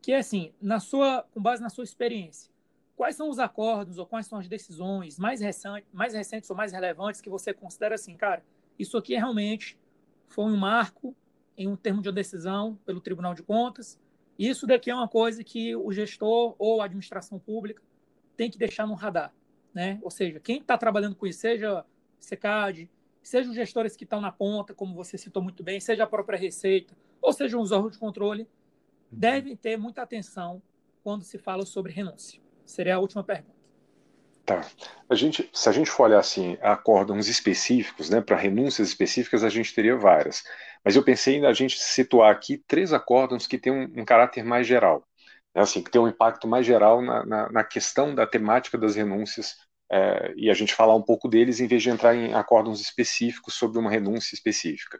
que 0.00 0.12
é 0.12 0.18
assim, 0.18 0.52
na 0.60 0.78
sua, 0.80 1.24
com 1.32 1.40
base 1.40 1.62
na 1.62 1.68
sua 1.68 1.84
experiência, 1.84 2.50
quais 2.94 3.16
são 3.16 3.28
os 3.28 3.38
acordos 3.38 3.98
ou 3.98 4.06
quais 4.06 4.26
são 4.26 4.38
as 4.38 4.48
decisões 4.48 5.18
mais 5.18 5.40
recentes, 5.40 5.88
mais 5.92 6.14
recentes 6.14 6.48
ou 6.48 6.56
mais 6.56 6.72
relevantes 6.72 7.20
que 7.20 7.28
você 7.28 7.52
considera 7.52 7.94
assim, 7.94 8.16
cara, 8.16 8.42
isso 8.78 8.96
aqui 8.96 9.14
realmente 9.14 9.78
foi 10.28 10.44
um 10.44 10.56
marco 10.56 11.14
em 11.56 11.68
um 11.68 11.76
termo 11.76 12.02
de 12.02 12.12
decisão 12.12 12.78
pelo 12.84 13.00
Tribunal 13.00 13.34
de 13.34 13.42
Contas. 13.42 13.98
Isso 14.38 14.66
daqui 14.66 14.90
é 14.90 14.94
uma 14.94 15.08
coisa 15.08 15.42
que 15.42 15.74
o 15.74 15.90
gestor 15.92 16.54
ou 16.58 16.80
a 16.80 16.84
administração 16.84 17.38
pública 17.38 17.82
tem 18.36 18.50
que 18.50 18.58
deixar 18.58 18.86
no 18.86 18.94
radar, 18.94 19.32
né? 19.72 19.98
Ou 20.02 20.10
seja, 20.10 20.38
quem 20.40 20.58
está 20.58 20.76
trabalhando 20.76 21.16
com 21.16 21.26
isso, 21.26 21.40
seja 21.40 21.84
SECAD, 22.20 22.90
seja 23.22 23.48
os 23.48 23.56
gestores 23.56 23.96
que 23.96 24.04
estão 24.04 24.20
na 24.20 24.30
ponta, 24.30 24.74
como 24.74 24.94
você 24.94 25.16
citou 25.16 25.42
muito 25.42 25.62
bem, 25.62 25.80
seja 25.80 26.04
a 26.04 26.06
própria 26.06 26.38
Receita, 26.38 26.94
ou 27.20 27.32
seja 27.32 27.58
os 27.58 27.72
órgãos 27.72 27.92
de 27.92 27.98
controle. 27.98 28.46
Devem 29.10 29.56
ter 29.56 29.76
muita 29.76 30.02
atenção 30.02 30.62
quando 31.02 31.22
se 31.22 31.38
fala 31.38 31.64
sobre 31.64 31.92
renúncia. 31.92 32.40
Seria 32.64 32.96
a 32.96 32.98
última 32.98 33.22
pergunta. 33.22 33.56
Tá. 34.44 34.64
A 35.10 35.14
gente, 35.16 35.50
se 35.52 35.68
a 35.68 35.72
gente 35.72 35.90
for 35.90 36.04
olhar 36.04 36.20
assim, 36.20 36.56
acórdãos 36.62 37.26
específicos, 37.26 38.08
né, 38.08 38.20
para 38.20 38.36
renúncias 38.36 38.88
específicas, 38.88 39.42
a 39.42 39.48
gente 39.48 39.74
teria 39.74 39.96
várias. 39.96 40.44
Mas 40.84 40.94
eu 40.94 41.02
pensei 41.02 41.36
em 41.36 41.46
a 41.46 41.52
gente 41.52 41.78
situar 41.80 42.30
aqui 42.30 42.62
três 42.66 42.92
acórdãos 42.92 43.46
que 43.46 43.58
têm 43.58 43.72
um, 43.72 44.02
um 44.02 44.04
caráter 44.04 44.44
mais 44.44 44.64
geral, 44.64 45.04
né, 45.52 45.62
assim, 45.62 45.82
que 45.82 45.90
tem 45.90 46.00
um 46.00 46.06
impacto 46.06 46.46
mais 46.46 46.64
geral 46.64 47.02
na, 47.02 47.26
na, 47.26 47.52
na 47.52 47.64
questão 47.64 48.14
da 48.14 48.24
temática 48.24 48.78
das 48.78 48.94
renúncias, 48.94 49.56
é, 49.90 50.32
e 50.36 50.48
a 50.50 50.54
gente 50.54 50.74
falar 50.74 50.94
um 50.94 51.02
pouco 51.02 51.28
deles 51.28 51.58
em 51.58 51.66
vez 51.66 51.82
de 51.82 51.90
entrar 51.90 52.14
em 52.14 52.32
acórdãos 52.34 52.80
específicos 52.80 53.54
sobre 53.54 53.78
uma 53.78 53.90
renúncia 53.90 54.34
específica. 54.34 54.98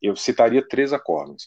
Eu 0.00 0.16
citaria 0.16 0.66
três 0.66 0.92
acórdãos. 0.92 1.46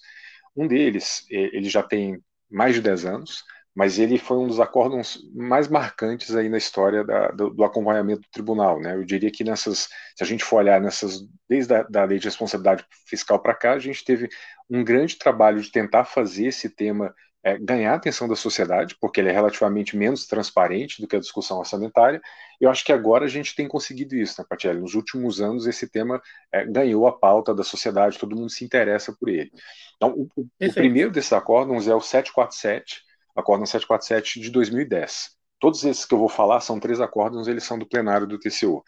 Um 0.55 0.67
deles, 0.67 1.25
ele 1.29 1.69
já 1.69 1.83
tem 1.83 2.21
mais 2.49 2.75
de 2.75 2.81
10 2.81 3.05
anos, 3.05 3.43
mas 3.75 3.99
ele 3.99 4.17
foi 4.17 4.37
um 4.37 4.47
dos 4.47 4.59
acórdãos 4.59 5.19
mais 5.35 5.67
marcantes 5.67 6.33
aí 6.33 6.47
na 6.47 6.57
história 6.57 7.03
da, 7.03 7.27
do, 7.29 7.49
do, 7.49 7.63
acompanhamento 7.63 8.21
do 8.21 8.29
tribunal, 8.31 8.79
né? 8.79 8.95
Eu 8.95 9.03
diria 9.03 9.29
que 9.29 9.43
nessas, 9.43 9.89
se 10.15 10.23
a 10.23 10.25
gente 10.25 10.45
for 10.45 10.57
olhar 10.57 10.79
nessas, 10.79 11.19
desde 11.49 11.73
a 11.73 11.83
da 11.83 12.05
lei 12.05 12.17
de 12.17 12.25
responsabilidade 12.25 12.85
fiscal 13.05 13.37
para 13.37 13.53
cá, 13.53 13.73
a 13.73 13.79
gente 13.79 14.05
teve 14.05 14.29
um 14.69 14.81
grande 14.81 15.17
trabalho 15.17 15.61
de 15.61 15.69
tentar 15.69 16.05
fazer 16.05 16.47
esse 16.47 16.69
tema 16.69 17.13
é, 17.45 17.59
ganhar 17.59 17.93
a 17.93 17.95
atenção 17.95 18.27
da 18.27 18.35
sociedade, 18.35 18.97
porque 18.99 19.21
ele 19.21 19.29
é 19.29 19.31
relativamente 19.31 19.95
menos 19.95 20.25
transparente 20.25 20.99
do 20.99 21.07
que 21.07 21.15
a 21.15 21.19
discussão 21.19 21.59
orçamentária. 21.59 22.19
Eu 22.59 22.71
acho 22.71 22.83
que 22.83 22.91
agora 22.91 23.25
a 23.25 23.27
gente 23.27 23.55
tem 23.55 23.67
conseguido 23.67 24.15
isso, 24.15 24.41
né, 24.41 24.47
Patielli? 24.49 24.79
Nos 24.79 24.95
últimos 24.95 25.39
anos, 25.39 25.67
esse 25.67 25.87
tema 25.87 26.19
é, 26.51 26.65
ganhou 26.65 27.05
a 27.05 27.11
pauta 27.11 27.53
da 27.53 27.63
sociedade, 27.63 28.17
todo 28.17 28.35
mundo 28.35 28.49
se 28.49 28.65
interessa 28.65 29.15
por 29.19 29.29
ele. 29.29 29.51
Então, 29.95 30.09
o, 30.13 30.27
o, 30.35 30.47
o 30.59 30.73
primeiro 30.73 31.11
desses 31.11 31.31
acórdons 31.33 31.87
é 31.87 31.93
o 31.93 32.01
747, 32.01 33.03
acórdão 33.35 33.67
747 33.67 34.39
de 34.39 34.49
2010. 34.49 35.35
Todos 35.59 35.83
esses 35.85 36.03
que 36.03 36.15
eu 36.15 36.19
vou 36.19 36.29
falar 36.29 36.61
são 36.61 36.79
três 36.79 36.99
acórdons, 36.99 37.47
eles 37.47 37.63
são 37.63 37.77
do 37.77 37.87
plenário 37.87 38.25
do 38.25 38.39
TCU. 38.39 38.83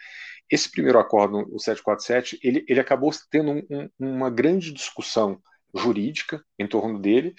Esse 0.50 0.72
primeiro 0.72 0.98
acórdão, 0.98 1.46
o 1.52 1.60
747, 1.60 2.40
ele, 2.42 2.66
ele 2.68 2.80
acabou 2.80 3.12
tendo 3.30 3.52
um, 3.52 3.62
um, 3.70 3.90
uma 4.00 4.32
grande 4.32 4.72
discussão 4.72 5.40
jurídica 5.76 6.44
em 6.58 6.66
torno 6.66 7.00
dele, 7.00 7.36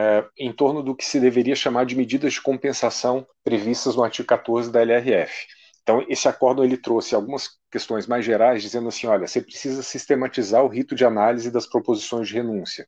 é, 0.00 0.26
em 0.38 0.50
torno 0.50 0.82
do 0.82 0.96
que 0.96 1.04
se 1.04 1.20
deveria 1.20 1.54
chamar 1.54 1.84
de 1.84 1.94
medidas 1.94 2.32
de 2.32 2.40
compensação 2.40 3.26
previstas 3.44 3.94
no 3.94 4.02
artigo 4.02 4.26
14 4.26 4.72
da 4.72 4.80
LRF. 4.80 5.46
Então, 5.82 6.02
esse 6.08 6.26
acordo 6.26 6.64
ele 6.64 6.78
trouxe 6.78 7.14
algumas 7.14 7.50
questões 7.70 8.06
mais 8.06 8.24
gerais, 8.24 8.62
dizendo 8.62 8.88
assim: 8.88 9.06
olha, 9.06 9.26
você 9.26 9.42
precisa 9.42 9.82
sistematizar 9.82 10.64
o 10.64 10.68
rito 10.68 10.94
de 10.94 11.04
análise 11.04 11.50
das 11.50 11.66
proposições 11.66 12.28
de 12.28 12.34
renúncia. 12.34 12.86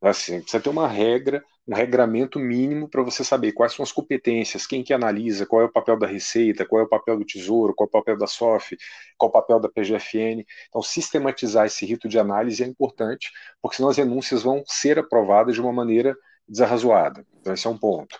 Assim, 0.00 0.40
precisa 0.40 0.62
ter 0.62 0.70
uma 0.70 0.88
regra, 0.88 1.42
um 1.66 1.74
regramento 1.74 2.38
mínimo 2.38 2.88
para 2.88 3.02
você 3.02 3.24
saber 3.24 3.52
quais 3.52 3.72
são 3.74 3.82
as 3.82 3.92
competências, 3.92 4.66
quem 4.66 4.82
que 4.82 4.92
analisa, 4.92 5.46
qual 5.46 5.62
é 5.62 5.64
o 5.66 5.72
papel 5.72 5.98
da 5.98 6.06
Receita, 6.06 6.66
qual 6.66 6.80
é 6.82 6.84
o 6.84 6.88
papel 6.88 7.18
do 7.18 7.24
Tesouro, 7.24 7.74
qual 7.74 7.86
é 7.86 7.88
o 7.88 7.92
papel 7.92 8.16
da 8.18 8.26
SOF, 8.26 8.76
qual 9.18 9.28
é 9.28 9.30
o 9.30 9.32
papel 9.32 9.60
da 9.60 9.68
PGFN. 9.68 10.44
Então, 10.68 10.82
sistematizar 10.82 11.66
esse 11.66 11.84
rito 11.86 12.08
de 12.08 12.18
análise 12.18 12.62
é 12.62 12.66
importante, 12.66 13.30
porque 13.62 13.76
senão 13.76 13.90
as 13.90 13.96
renúncias 13.96 14.42
vão 14.42 14.62
ser 14.66 14.98
aprovadas 14.98 15.54
de 15.54 15.60
uma 15.60 15.72
maneira 15.72 16.16
desarrazoada. 16.48 17.26
Então, 17.40 17.54
esse 17.54 17.66
é 17.66 17.70
um 17.70 17.78
ponto. 17.78 18.18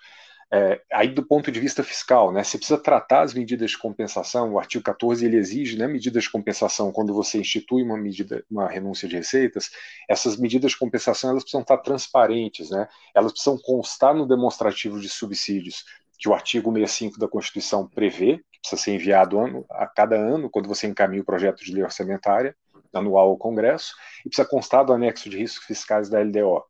É, 0.52 0.80
aí, 0.92 1.08
do 1.08 1.26
ponto 1.26 1.50
de 1.50 1.58
vista 1.58 1.82
fiscal, 1.82 2.30
né, 2.30 2.44
você 2.44 2.56
precisa 2.56 2.78
tratar 2.78 3.22
as 3.22 3.34
medidas 3.34 3.72
de 3.72 3.78
compensação. 3.78 4.52
O 4.52 4.58
artigo 4.58 4.84
14 4.84 5.24
ele 5.26 5.36
exige 5.36 5.76
né, 5.76 5.88
medidas 5.88 6.24
de 6.24 6.30
compensação 6.30 6.92
quando 6.92 7.12
você 7.12 7.38
institui 7.38 7.82
uma 7.82 7.96
medida, 7.96 8.44
uma 8.48 8.68
renúncia 8.68 9.08
de 9.08 9.16
receitas. 9.16 9.70
Essas 10.08 10.36
medidas 10.36 10.70
de 10.70 10.78
compensação 10.78 11.30
elas 11.30 11.42
precisam 11.42 11.62
estar 11.62 11.78
transparentes, 11.78 12.70
né? 12.70 12.86
Elas 13.12 13.32
precisam 13.32 13.58
constar 13.58 14.14
no 14.14 14.28
demonstrativo 14.28 15.00
de 15.00 15.08
subsídios 15.08 15.84
que 16.18 16.28
o 16.28 16.34
artigo 16.34 16.72
65 16.72 17.18
da 17.18 17.26
Constituição 17.26 17.88
prevê, 17.88 18.38
que 18.52 18.60
precisa 18.60 18.80
ser 18.80 18.94
enviado 18.94 19.38
ano, 19.40 19.66
a 19.70 19.86
cada 19.86 20.14
ano 20.14 20.48
quando 20.48 20.68
você 20.68 20.86
encaminha 20.86 21.22
o 21.22 21.24
projeto 21.26 21.64
de 21.64 21.72
lei 21.72 21.82
orçamentária 21.82 22.54
anual 22.92 23.30
ao 23.30 23.36
Congresso, 23.36 23.92
e 24.24 24.28
precisa 24.28 24.48
constar 24.48 24.84
do 24.84 24.92
anexo 24.92 25.28
de 25.28 25.36
riscos 25.36 25.66
fiscais 25.66 26.08
da 26.08 26.20
LDO. 26.20 26.64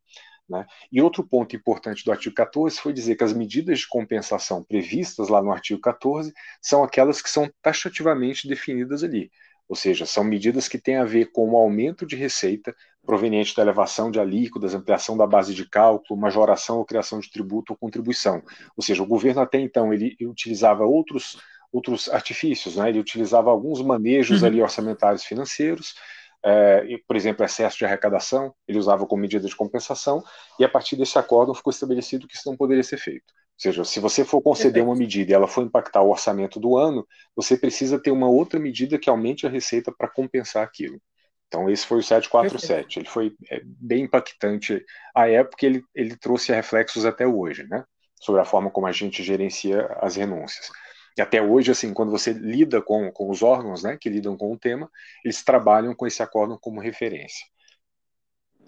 Né? 0.49 0.67
E 0.93 1.01
outro 1.01 1.27
ponto 1.27 1.57
importante 1.57 2.05
do 2.05 2.13
artigo 2.13 2.35
14 2.35 2.79
foi 2.79 2.93
dizer 2.93 3.17
que 3.17 3.25
as 3.25 3.33
medidas 3.33 3.81
de 3.81 3.89
compensação 3.89 4.63
previstas 4.63 5.29
lá 5.29 5.43
no 5.43 5.51
artigo 5.51 5.81
14 5.81 6.33
são 6.61 6.85
aquelas 6.85 7.23
que 7.23 7.31
são 7.31 7.51
taxativamente 7.63 8.47
definidas 8.47 9.03
ali, 9.03 9.31
ou 9.67 9.75
seja, 9.75 10.05
são 10.05 10.23
medidas 10.23 10.69
que 10.69 10.79
têm 10.79 10.97
a 10.97 11.05
ver 11.05 11.33
com 11.33 11.51
o 11.51 11.57
aumento 11.57 12.05
de 12.05 12.15
receita 12.15 12.75
proveniente 13.07 13.57
da 13.57 13.63
elevação 13.63 14.11
de 14.11 14.21
alíquotas, 14.21 14.75
ampliação 14.75 15.17
da 15.17 15.27
base 15.27 15.55
de 15.55 15.69
cálculo, 15.69 16.21
majoração 16.21 16.79
ou 16.79 16.85
criação 16.85 17.21
de 17.21 17.31
tributo 17.31 17.73
ou 17.73 17.79
contribuição. 17.79 18.43
Ou 18.77 18.83
seja, 18.83 19.03
o 19.03 19.07
governo 19.07 19.41
até 19.41 19.59
então 19.59 19.93
ele 19.93 20.17
utilizava 20.23 20.85
outros 20.85 21.39
outros 21.73 22.09
artifícios, 22.09 22.77
né? 22.77 22.89
ele 22.89 23.01
utilizava 23.01 23.51
alguns 23.51 23.83
manejos 23.83 24.43
uhum. 24.43 24.47
ali 24.47 24.63
orçamentários 24.63 25.25
financeiros, 25.25 25.97
é, 26.45 26.99
por 27.07 27.17
exemplo, 27.17 27.45
excesso 27.45 27.79
de 27.79 27.85
arrecadação, 27.85 28.55
ele 28.69 28.79
usava 28.79 29.07
como 29.07 29.23
medida 29.23 29.49
de 29.49 29.57
compensação, 29.57 30.23
e 30.59 30.65
a 30.65 30.69
partir 30.69 30.95
desse 30.97 31.19
acordo 31.19 31.55
ficou 31.55 31.71
estabelecido 31.71 32.29
que 32.29 32.37
isso 32.37 32.49
não 32.49 32.57
poderia 32.57 32.83
ser 32.83 32.99
feito. 32.99 33.25
Ou 33.27 33.61
seja, 33.61 33.85
se 33.85 34.01
você 34.01 34.25
for 34.25 34.43
conceder 34.43 34.83
uma 34.83 34.97
medida 34.97 35.31
e 35.31 35.35
ela 35.35 35.47
for 35.47 35.65
impactar 35.65 36.03
o 36.03 36.11
orçamento 36.11 36.61
do 36.61 36.77
ano, 36.77 37.07
você 37.35 37.57
precisa 37.57 37.99
ter 37.99 38.11
uma 38.11 38.29
outra 38.29 38.61
medida 38.61 38.99
que 38.99 39.09
aumente 39.09 39.47
a 39.47 39.51
receita 39.51 39.93
para 39.97 40.09
compensar 40.09 40.63
aquilo. 40.63 41.01
Então, 41.47 41.71
esse 41.71 41.87
foi 41.87 41.99
o 41.99 42.03
747. 42.03 42.99
Ele 42.99 43.09
foi 43.09 43.33
é, 43.49 43.61
bem 43.65 44.05
impactante 44.05 44.85
à 45.15 45.29
época, 45.29 45.65
ele, 45.65 45.83
ele 45.95 46.17
trouxe 46.17 46.53
reflexos 46.53 47.05
até 47.05 47.27
hoje, 47.27 47.65
né? 47.69 47.85
Sobre 48.21 48.41
a 48.41 48.45
forma 48.45 48.71
como 48.71 48.87
a 48.87 48.93
gente 48.93 49.23
gerencia 49.23 49.87
as 50.01 50.17
renúncias. 50.17 50.69
E 51.17 51.23
até 51.23 51.41
hoje, 51.41 51.71
assim, 51.71 51.95
quando 51.95 52.11
você 52.11 52.33
lida 52.33 52.83
com, 52.83 53.11
com 53.13 53.31
os 53.31 53.43
órgãos 53.43 53.83
né, 53.83 53.97
que 54.01 54.09
lidam 54.09 54.37
com 54.37 54.53
o 54.53 54.59
tema, 54.59 54.91
eles 55.25 55.45
trabalham 55.45 55.95
com 55.95 56.07
esse 56.07 56.23
acórdão 56.23 56.59
como 56.61 56.81
referência. 56.81 57.47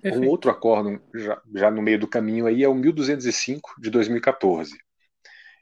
Perfeito. 0.01 0.25
Um 0.25 0.31
outro 0.31 0.51
acórdão, 0.51 1.01
já, 1.15 1.41
já 1.55 1.71
no 1.71 1.83
meio 1.83 1.99
do 1.99 2.07
caminho 2.07 2.47
aí, 2.47 2.63
é 2.63 2.69
o 2.69 2.75
1205 2.75 3.81
de 3.81 3.91
2014. 3.91 4.77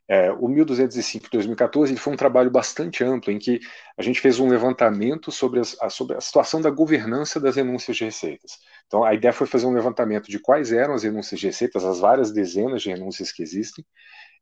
É, 0.06 0.30
o 0.32 0.48
1205 0.48 1.24
de 1.24 1.30
2014 1.30 1.92
ele 1.92 1.98
foi 1.98 2.12
um 2.12 2.16
trabalho 2.16 2.50
bastante 2.50 3.02
amplo 3.02 3.32
em 3.32 3.38
que 3.38 3.60
a 3.96 4.02
gente 4.02 4.20
fez 4.20 4.38
um 4.38 4.48
levantamento 4.48 5.32
sobre, 5.32 5.60
as, 5.60 5.80
a, 5.80 5.88
sobre 5.88 6.14
a 6.14 6.20
situação 6.20 6.60
da 6.60 6.68
governança 6.68 7.40
das 7.40 7.56
renúncias 7.56 7.96
de 7.96 8.04
receitas. 8.04 8.58
Então, 8.86 9.02
a 9.02 9.14
ideia 9.14 9.32
foi 9.32 9.46
fazer 9.46 9.64
um 9.64 9.72
levantamento 9.72 10.30
de 10.30 10.38
quais 10.38 10.72
eram 10.72 10.92
as 10.92 11.04
renúncias 11.04 11.40
de 11.40 11.46
receitas, 11.46 11.84
as 11.84 12.00
várias 12.00 12.30
dezenas 12.30 12.82
de 12.82 12.90
renúncias 12.90 13.32
que 13.32 13.42
existem, 13.42 13.84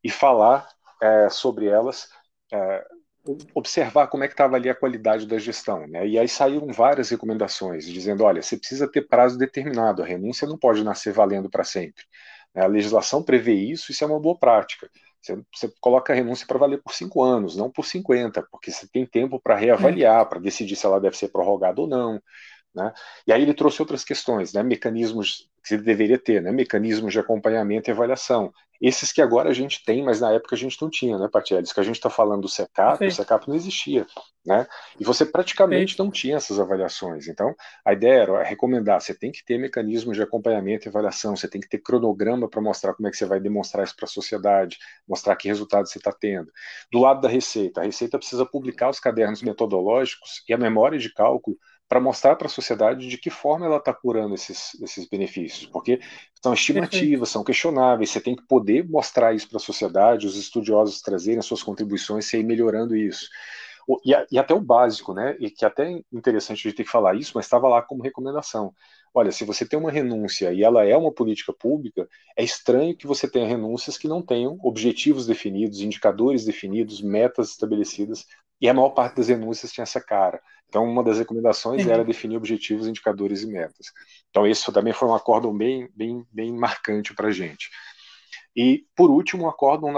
e 0.02 0.10
falar 0.10 0.66
é, 1.00 1.28
sobre 1.28 1.66
elas 1.66 2.08
é, 2.08 2.21
observar 3.54 4.08
como 4.08 4.24
é 4.24 4.28
que 4.28 4.34
estava 4.34 4.56
ali 4.56 4.68
a 4.68 4.74
qualidade 4.74 5.26
da 5.26 5.38
gestão. 5.38 5.86
Né? 5.86 6.06
E 6.08 6.18
aí 6.18 6.28
saíram 6.28 6.68
várias 6.68 7.10
recomendações, 7.10 7.86
dizendo, 7.86 8.24
olha, 8.24 8.42
você 8.42 8.56
precisa 8.56 8.90
ter 8.90 9.02
prazo 9.02 9.38
determinado, 9.38 10.02
a 10.02 10.06
renúncia 10.06 10.46
não 10.46 10.58
pode 10.58 10.82
nascer 10.82 11.12
valendo 11.12 11.48
para 11.48 11.64
sempre. 11.64 12.04
A 12.54 12.66
legislação 12.66 13.22
prevê 13.22 13.54
isso, 13.54 13.90
isso 13.90 14.04
é 14.04 14.06
uma 14.06 14.20
boa 14.20 14.38
prática. 14.38 14.90
Você, 15.22 15.40
você 15.54 15.72
coloca 15.80 16.12
a 16.12 16.16
renúncia 16.16 16.46
para 16.46 16.58
valer 16.58 16.82
por 16.82 16.92
cinco 16.92 17.22
anos, 17.22 17.56
não 17.56 17.70
por 17.70 17.86
50, 17.86 18.42
porque 18.50 18.72
você 18.72 18.88
tem 18.88 19.06
tempo 19.06 19.40
para 19.40 19.56
reavaliar, 19.56 20.28
para 20.28 20.40
decidir 20.40 20.74
se 20.74 20.84
ela 20.84 21.00
deve 21.00 21.16
ser 21.16 21.28
prorrogada 21.28 21.80
ou 21.80 21.86
não. 21.86 22.20
Né? 22.74 22.92
E 23.26 23.32
aí 23.32 23.42
ele 23.42 23.54
trouxe 23.54 23.82
outras 23.82 24.04
questões, 24.04 24.52
né? 24.52 24.62
mecanismos 24.62 25.48
que 25.64 25.74
ele 25.74 25.82
deveria 25.82 26.18
ter, 26.18 26.42
né? 26.42 26.50
mecanismos 26.50 27.12
de 27.12 27.20
acompanhamento 27.20 27.90
e 27.90 27.92
avaliação. 27.92 28.52
Esses 28.82 29.12
que 29.12 29.22
agora 29.22 29.48
a 29.48 29.52
gente 29.52 29.84
tem, 29.84 30.02
mas 30.02 30.20
na 30.20 30.32
época 30.32 30.56
a 30.56 30.58
gente 30.58 30.76
não 30.82 30.90
tinha, 30.90 31.16
né, 31.16 31.28
Patielli? 31.30 31.72
que 31.72 31.78
a 31.78 31.84
gente 31.84 31.94
está 31.94 32.10
falando 32.10 32.42
do 32.42 32.48
SECAP, 32.48 33.06
o 33.06 33.12
SECAP 33.12 33.46
não 33.46 33.54
existia, 33.54 34.04
né? 34.44 34.66
E 34.98 35.04
você 35.04 35.24
praticamente 35.24 35.96
não 35.96 36.10
tinha 36.10 36.36
essas 36.36 36.58
avaliações. 36.58 37.28
Então, 37.28 37.54
a 37.84 37.92
ideia 37.92 38.22
era 38.22 38.42
recomendar, 38.42 39.00
você 39.00 39.14
tem 39.14 39.30
que 39.30 39.44
ter 39.44 39.56
mecanismos 39.56 40.16
de 40.16 40.22
acompanhamento 40.24 40.88
e 40.88 40.88
avaliação, 40.88 41.36
você 41.36 41.46
tem 41.46 41.60
que 41.60 41.68
ter 41.68 41.78
cronograma 41.78 42.50
para 42.50 42.60
mostrar 42.60 42.92
como 42.94 43.06
é 43.06 43.12
que 43.12 43.16
você 43.16 43.24
vai 43.24 43.38
demonstrar 43.38 43.84
isso 43.84 43.94
para 43.94 44.06
a 44.06 44.08
sociedade, 44.08 44.78
mostrar 45.06 45.36
que 45.36 45.46
resultados 45.46 45.92
você 45.92 45.98
está 45.98 46.10
tendo. 46.10 46.50
Do 46.90 46.98
lado 46.98 47.20
da 47.20 47.28
Receita, 47.28 47.82
a 47.82 47.84
Receita 47.84 48.18
precisa 48.18 48.44
publicar 48.44 48.90
os 48.90 48.98
cadernos 48.98 49.42
metodológicos 49.42 50.42
e 50.48 50.52
a 50.52 50.58
memória 50.58 50.98
de 50.98 51.14
cálculo 51.14 51.56
para 51.92 52.00
mostrar 52.00 52.36
para 52.36 52.46
a 52.46 52.50
sociedade 52.50 53.06
de 53.06 53.18
que 53.18 53.28
forma 53.28 53.66
ela 53.66 53.76
está 53.76 53.90
apurando 53.90 54.34
esses, 54.34 54.80
esses 54.80 55.06
benefícios, 55.06 55.66
porque 55.66 56.00
são 56.42 56.54
estimativas, 56.54 57.28
são 57.28 57.44
questionáveis, 57.44 58.08
você 58.08 58.18
tem 58.18 58.34
que 58.34 58.46
poder 58.46 58.88
mostrar 58.88 59.34
isso 59.34 59.46
para 59.46 59.58
a 59.58 59.60
sociedade, 59.60 60.26
os 60.26 60.34
estudiosos 60.34 61.02
trazerem 61.02 61.38
as 61.38 61.44
suas 61.44 61.62
contribuições 61.62 62.32
e 62.32 62.38
ir 62.38 62.44
melhorando 62.44 62.96
isso. 62.96 63.28
E, 64.06 64.12
e, 64.30 64.38
até 64.38 64.54
o 64.54 64.60
básico, 64.60 65.12
né? 65.12 65.36
E 65.38 65.50
que 65.50 65.66
até 65.66 65.92
é 65.92 66.02
interessante 66.10 66.60
a 66.60 66.70
gente 66.70 66.76
ter 66.76 66.84
que 66.84 66.90
falar 66.90 67.14
isso, 67.14 67.32
mas 67.34 67.44
estava 67.44 67.68
lá 67.68 67.82
como 67.82 68.02
recomendação. 68.02 68.72
Olha, 69.12 69.30
se 69.30 69.44
você 69.44 69.66
tem 69.66 69.78
uma 69.78 69.90
renúncia 69.90 70.50
e 70.50 70.62
ela 70.62 70.86
é 70.86 70.96
uma 70.96 71.12
política 71.12 71.52
pública, 71.52 72.08
é 72.34 72.42
estranho 72.42 72.96
que 72.96 73.06
você 73.06 73.28
tenha 73.28 73.46
renúncias 73.46 73.98
que 73.98 74.08
não 74.08 74.22
tenham 74.22 74.58
objetivos 74.62 75.26
definidos, 75.26 75.82
indicadores 75.82 76.46
definidos, 76.46 77.02
metas 77.02 77.50
estabelecidas, 77.50 78.24
e 78.62 78.68
a 78.68 78.72
maior 78.72 78.90
parte 78.90 79.16
das 79.16 79.26
renúncias 79.26 79.72
tinha 79.72 79.82
essa 79.82 80.00
cara. 80.00 80.40
Então, 80.68 80.84
uma 80.84 81.02
das 81.02 81.18
recomendações 81.18 81.84
era 81.84 82.04
definir 82.04 82.36
objetivos, 82.36 82.86
indicadores 82.86 83.42
e 83.42 83.46
metas. 83.48 83.88
Então, 84.30 84.46
isso 84.46 84.72
também 84.72 84.92
foi 84.92 85.08
um 85.08 85.14
acórdão 85.14 85.54
bem, 85.54 85.90
bem, 85.94 86.24
bem 86.32 86.52
marcante 86.52 87.12
para 87.12 87.26
a 87.26 87.32
gente. 87.32 87.68
E, 88.54 88.86
por 88.94 89.10
último, 89.10 89.44
o 89.44 89.48
acórdão 89.48 89.92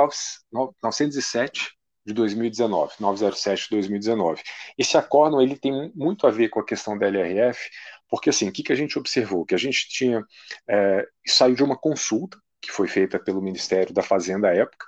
907 0.83 1.73
de 2.07 2.15
2019, 2.15 2.95
907 2.99 3.65
de 3.65 3.71
2019. 3.71 4.43
Esse 4.79 4.97
acórdão 4.97 5.43
ele 5.43 5.57
tem 5.57 5.93
muito 5.95 6.27
a 6.27 6.31
ver 6.31 6.49
com 6.49 6.59
a 6.59 6.65
questão 6.65 6.97
da 6.97 7.07
LRF, 7.07 7.71
porque 8.09 8.31
assim, 8.31 8.49
o 8.49 8.53
que, 8.53 8.63
que 8.63 8.73
a 8.73 8.77
gente 8.77 8.99
observou? 8.99 9.45
Que 9.45 9.55
a 9.55 9.59
gente 9.59 9.89
tinha 9.89 10.25
é, 10.69 11.07
saiu 11.27 11.55
de 11.55 11.63
uma 11.63 11.77
consulta 11.77 12.39
que 12.61 12.71
foi 12.71 12.89
feita 12.89 13.19
pelo 13.19 13.43
Ministério 13.43 13.95
da 13.95 14.03
Fazenda 14.03 14.49
à 14.49 14.55
época, 14.55 14.87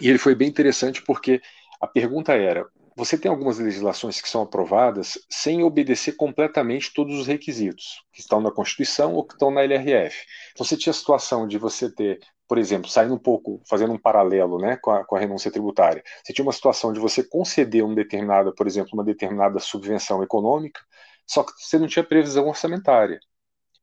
e 0.00 0.08
ele 0.08 0.18
foi 0.18 0.34
bem 0.34 0.48
interessante 0.48 1.02
porque 1.02 1.40
a 1.80 1.86
pergunta 1.86 2.32
era: 2.32 2.66
você 2.96 3.18
tem 3.18 3.30
algumas 3.30 3.58
legislações 3.58 4.20
que 4.20 4.28
são 4.28 4.42
aprovadas 4.42 5.18
sem 5.28 5.64
obedecer 5.64 6.12
completamente 6.12 6.92
todos 6.94 7.18
os 7.18 7.26
requisitos 7.26 8.04
que 8.12 8.20
estão 8.20 8.40
na 8.40 8.52
Constituição 8.52 9.14
ou 9.14 9.24
que 9.24 9.34
estão 9.34 9.50
na 9.50 9.62
LRF. 9.62 10.24
Então, 10.52 10.64
você 10.64 10.76
tinha 10.76 10.92
a 10.92 10.94
situação 10.94 11.46
de 11.48 11.58
você 11.58 11.92
ter, 11.92 12.20
por 12.46 12.56
exemplo, 12.56 12.88
saindo 12.88 13.14
um 13.14 13.18
pouco, 13.18 13.60
fazendo 13.68 13.92
um 13.92 13.98
paralelo 13.98 14.58
né, 14.58 14.76
com, 14.80 14.92
a, 14.92 15.04
com 15.04 15.16
a 15.16 15.18
renúncia 15.18 15.50
tributária, 15.50 16.04
você 16.24 16.32
tinha 16.32 16.44
uma 16.44 16.52
situação 16.52 16.92
de 16.92 17.00
você 17.00 17.24
conceder 17.24 17.84
um 17.84 17.94
determinada, 17.94 18.54
por 18.54 18.66
exemplo, 18.66 18.90
uma 18.94 19.04
determinada 19.04 19.58
subvenção 19.58 20.22
econômica, 20.22 20.80
só 21.26 21.42
que 21.42 21.52
você 21.58 21.78
não 21.78 21.88
tinha 21.88 22.04
previsão 22.04 22.46
orçamentária. 22.46 23.18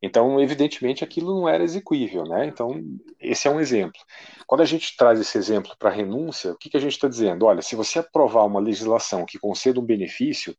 Então, 0.02 0.42
evidentemente, 0.42 1.04
aquilo 1.04 1.40
não 1.40 1.48
era 1.48 1.64
execuível, 1.64 2.24
né? 2.24 2.48
Então, 2.48 2.82
esse 3.20 3.48
é 3.48 3.52
um 3.52 3.60
exemplo. 3.60 4.02
Quando 4.48 4.62
a 4.62 4.66
gente 4.66 4.98
traz 4.98 5.20
esse 5.20 5.38
exemplo 5.38 5.76
para 5.78 5.90
a 5.90 5.94
renúncia, 5.94 6.52
o 6.54 6.58
que, 6.58 6.70
que 6.70 6.78
a 6.78 6.80
gente 6.80 6.94
está 6.94 7.08
dizendo? 7.08 7.46
Olha, 7.46 7.62
se 7.62 7.76
você 7.76 8.00
aprovar 8.00 8.46
uma 8.46 8.60
legislação 8.60 9.26
que 9.26 9.38
conceda 9.38 9.80
um 9.80 9.86
benefício, 9.86 10.56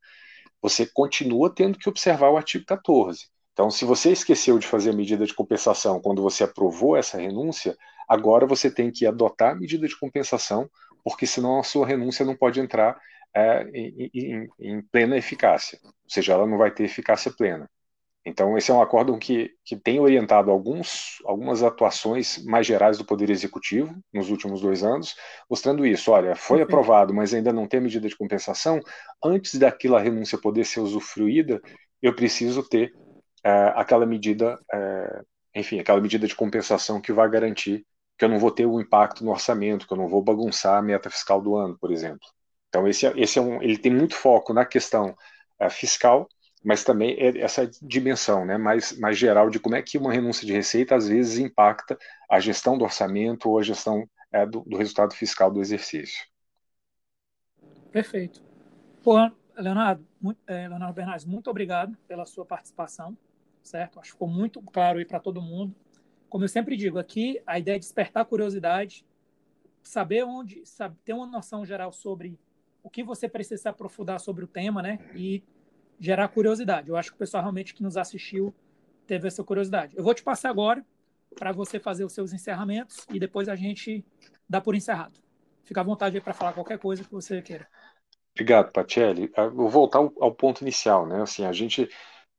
você 0.61 0.87
continua 0.87 1.53
tendo 1.53 1.77
que 1.77 1.89
observar 1.89 2.31
o 2.31 2.37
artigo 2.37 2.65
14. 2.65 3.27
Então, 3.53 3.71
se 3.71 3.85
você 3.85 4.13
esqueceu 4.13 4.59
de 4.59 4.67
fazer 4.67 4.91
a 4.91 4.95
medida 4.95 5.27
de 5.27 5.35
compensação 5.35 6.01
quando 6.01 6.23
você 6.23 6.45
aprovou 6.45 6.97
essa 6.97 7.19
renúncia, 7.19 7.77
agora 8.09 8.47
você 8.47 8.71
tem 8.71 8.91
que 8.91 9.05
adotar 9.07 9.53
a 9.53 9.55
medida 9.55 9.87
de 9.87 9.99
compensação, 9.99 10.71
porque 11.05 11.27
senão 11.27 11.59
a 11.59 11.65
sua 11.65 11.87
renúncia 11.87 12.25
não 12.25 12.37
pode 12.37 12.61
entrar 12.61 12.99
é, 13.35 13.65
em, 13.75 14.11
em, 14.15 14.49
em 14.59 14.83
plena 14.83 15.17
eficácia, 15.17 15.79
ou 15.85 15.93
seja, 16.07 16.33
ela 16.33 16.47
não 16.47 16.59
vai 16.59 16.71
ter 16.71 16.85
eficácia 16.85 17.33
plena. 17.33 17.69
Então, 18.25 18.57
esse 18.57 18.71
é 18.71 18.75
um 18.75 18.81
acórdão 18.81 19.19
que, 19.19 19.51
que 19.65 19.77
tem 19.77 19.99
orientado 19.99 20.51
alguns, 20.51 21.21
algumas 21.25 21.63
atuações 21.63 22.43
mais 22.45 22.65
gerais 22.67 22.97
do 22.97 23.05
Poder 23.05 23.29
Executivo 23.31 23.93
nos 24.13 24.31
últimos 24.31 24.61
dois 24.61 24.85
anos, 24.85 25.17
mostrando 25.51 25.85
isso. 25.85 26.13
Olha, 26.13 26.37
foi 26.37 26.63
aprovado, 26.63 27.13
mas 27.13 27.35
ainda 27.35 27.53
não 27.53 27.67
tem 27.67 27.81
medida 27.81 28.09
de 28.09 28.17
compensação. 28.17 28.79
Antes 29.25 29.59
daquela 29.59 30.01
renúncia 30.01 30.39
poder 30.39 30.65
ser 30.65 30.81
usufruída, 30.81 31.61
eu 32.01 32.15
preciso 32.15 32.63
ter 32.63 32.93
é, 33.45 33.73
aquela 33.75 34.07
medida, 34.07 34.57
é, 34.73 35.23
enfim, 35.57 35.81
aquela 35.81 36.01
medida 36.01 36.27
de 36.27 36.37
compensação 36.37 37.01
que 37.01 37.13
vai 37.13 37.29
garantir 37.29 37.85
que 38.17 38.25
eu 38.25 38.29
não 38.29 38.39
vou 38.39 38.53
ter 38.53 38.67
o 38.67 38.77
um 38.77 38.81
impacto 38.81 39.25
no 39.25 39.33
orçamento, 39.33 39.87
que 39.87 39.93
eu 39.93 39.97
não 39.97 40.07
vou 40.07 40.23
bagunçar 40.23 40.79
a 40.79 40.83
meta 40.83 41.11
fiscal 41.11 41.41
do 41.41 41.57
ano, 41.57 41.77
por 41.81 41.91
exemplo. 41.91 42.21
Então, 42.69 42.87
esse, 42.87 43.05
é, 43.05 43.13
esse 43.17 43.37
é 43.39 43.43
um, 43.43 43.61
ele 43.61 43.77
tem 43.77 43.93
muito 43.93 44.15
foco 44.15 44.53
na 44.55 44.65
questão 44.65 45.17
é, 45.59 45.69
fiscal 45.69 46.29
mas 46.63 46.85
também 46.85 47.17
é 47.19 47.39
essa 47.41 47.69
dimensão 47.83 48.45
né, 48.45 48.57
mais, 48.57 48.97
mais 48.99 49.19
geral 49.19 49.51
de 49.51 49.59
como 49.59 49.75
é 49.75 49.83
que 49.83 49.99
uma 49.99 50.13
renúncia 50.13 50.47
de 50.47 50.53
receita 50.53 50.95
às 50.95 51.09
vezes 51.09 51.39
impacta 51.39 51.99
a 52.31 52.39
gestão 52.39 52.79
do 52.79 52.85
orçamento 52.85 53.49
ou 53.49 53.59
a 53.59 53.63
gestão 53.63 54.09
é, 54.31 54.47
do, 54.47 54.61
do, 54.61 54.77
resultado 54.77 55.15
fiscal 55.15 55.51
do 55.51 55.61
exercício. 55.61 56.25
Perfeito. 57.91 58.43
Leonardo, 59.57 60.07
muito, 60.21 60.41
é, 60.47 60.69
Leonardo 60.69 60.95
Bernardes, 60.95 61.27
muito 61.27 61.51
obrigado 61.51 61.97
pela 62.09 62.25
sua 62.25 62.45
participação, 62.45 63.17
certo? 63.63 63.99
Acho 63.99 64.11
que 64.11 64.13
ficou 64.13 64.29
muito 64.29 64.63
claro 64.63 64.99
aí 64.99 65.05
para 65.05 65.21
todo 65.21 65.43
mundo. 65.43 65.75
Como 66.29 66.45
eu 66.45 66.49
sempre 66.49 66.77
digo, 66.77 66.99
aqui 66.99 67.43
a 67.47 67.59
ideia 67.59 67.77
é 67.77 67.79
despertar 67.79 68.25
curiosidade, 68.25 69.05
saber 69.83 70.25
onde, 70.25 70.65
sabe, 70.65 70.97
ter 71.05 71.13
uma 71.13 71.27
noção 71.27 71.67
geral 71.67 71.93
sobre 71.93 72.39
o 72.83 72.89
que 72.89 73.03
você 73.03 73.29
precisa 73.29 73.71
aprofundar 73.71 74.19
sobre 74.19 74.45
o 74.45 74.49
tema, 74.49 74.81
né? 74.81 74.99
E 75.15 75.43
gerar 76.03 76.27
curiosidade. 76.27 76.89
Eu 76.89 76.97
acho 76.97 77.11
que 77.11 77.15
o 77.15 77.19
pessoal 77.19 77.45
realmente 77.45 77.73
que 77.73 77.83
nos 77.83 77.97
assistiu 77.97 78.53
teve 79.07 79.29
essa 79.29 79.45
curiosidade. 79.45 79.97
Eu 79.97 80.03
vou 80.03 80.13
te 80.13 80.23
passar 80.23 80.51
agora 80.51 80.85
para 81.39 81.53
você 81.53 81.79
fazer 81.79 82.05
os 82.05 82.13
seus 82.13 82.33
encerramentos 82.33 83.07
e 83.09 83.21
depois 83.21 83.49
a 83.49 83.55
gente 83.55 84.05
dá 84.49 84.61
por 84.61 84.75
encerrado. 84.75 85.15
Fica 85.63 85.81
à 85.81 85.85
vontade 85.85 86.17
aí 86.17 86.21
para 86.21 86.35
falar 86.35 86.55
qualquer 86.55 86.77
coisa 86.77 87.05
que 87.05 87.13
você 87.13 87.41
queira. 87.41 87.69
Obrigado, 88.35 88.73
Pacelli. 88.73 89.31
Ah, 89.37 89.47
vou 89.47 89.69
voltar 89.69 89.99
ao, 89.99 90.35
ponto 90.35 90.63
inicial, 90.63 91.07
né? 91.07 91.23
Assim, 91.23 91.45
a 91.45 91.53
gente 91.53 91.89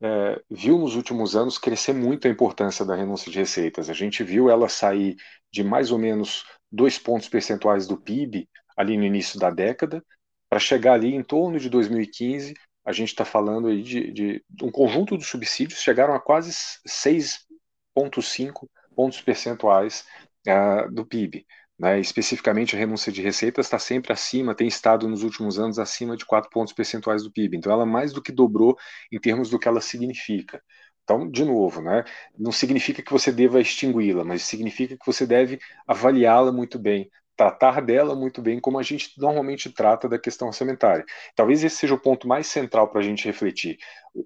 é, 0.02 0.42
viu 0.52 0.78
nos 0.78 0.98
últimos 0.98 1.34
anos 1.34 1.58
crescer 1.58 1.94
muito 1.94 2.28
a 2.28 2.32
importância 2.32 2.84
da 2.84 2.96
renúncia 2.96 3.32
de 3.32 3.40
receitas. 3.40 3.90
A 3.90 3.94
gente 3.94 4.26
viu 4.26 4.50
ela 4.50 4.68
sair 4.68 5.16
de 5.50 5.64
mais 5.64 5.90
ou 5.90 5.98
menos 5.98 6.44
dois 6.70 7.00
pontos 7.00 7.30
percentuais 7.30 7.88
do 7.88 7.96
PIB 7.96 8.50
ali 8.76 8.98
no 8.98 9.06
início 9.06 9.40
da 9.40 9.50
década 9.50 10.04
para 10.50 10.60
chegar 10.60 10.96
ali 10.96 11.16
em 11.16 11.24
torno 11.24 11.58
de 11.58 11.70
2015 11.70 12.54
a 12.86 12.92
gente 12.92 13.10
está 13.10 13.24
falando 13.26 13.68
aí 13.68 13.82
de, 13.82 14.12
de, 14.12 14.46
um 14.62 14.72
conjunto 14.72 15.18
de 15.18 15.24
subsídios 15.24 15.80
chegaram 15.82 16.14
a 16.14 16.20
quase 16.20 16.52
6,5 16.88 18.68
pontos 18.96 19.22
percentuais 19.22 20.06
uh, 20.48 20.92
do 20.92 21.06
PIB. 21.06 21.46
Né? 21.80 22.00
Especificamente, 22.00 22.76
a 22.76 22.80
renúncia 22.80 23.12
de 23.12 23.22
receitas 23.22 23.66
está 23.66 23.80
sempre 23.80 24.14
acima, 24.14 24.56
tem 24.56 24.68
estado 24.68 25.08
nos 25.08 25.24
últimos 25.24 25.58
anos 25.58 25.80
acima 25.80 26.16
de 26.16 26.26
4 26.26 26.50
pontos 26.50 26.74
percentuais 26.74 27.24
do 27.24 27.32
PIB. 27.32 27.58
Então, 27.58 27.72
ela 27.72 27.86
mais 27.86 28.14
do 28.14 28.22
que 28.22 28.32
dobrou 28.32 28.78
em 29.12 29.20
termos 29.20 29.50
do 29.50 29.60
que 29.60 29.68
ela 29.68 29.82
significa. 29.82 30.62
Então, 31.04 31.30
de 31.30 31.44
novo, 31.44 31.82
né, 31.82 32.04
não 32.38 32.52
significa 32.52 33.02
que 33.02 33.12
você 33.12 33.32
deva 33.32 33.60
extingui-la, 33.60 34.24
mas 34.24 34.44
significa 34.44 34.98
que 34.98 35.06
você 35.06 35.26
deve 35.28 35.60
avaliá-la 35.86 36.52
muito 36.52 36.80
bem, 36.80 37.10
tratar 37.36 37.82
dela 37.82 38.16
muito 38.16 38.42
bem 38.42 38.60
como 38.60 38.78
a 38.78 38.84
gente 38.84 39.12
normalmente 39.18 39.70
trata 39.70 40.08
da 40.08 40.20
questão 40.20 40.48
orçamentária. 40.48 41.06
Talvez 41.36 41.64
esse 41.64 41.78
seja 41.78 41.94
o 41.96 42.00
ponto 42.00 42.28
mais 42.28 42.48
central 42.48 42.88
para 42.90 43.02
a 43.02 43.04
gente 43.04 43.26
refletir. 43.26 43.78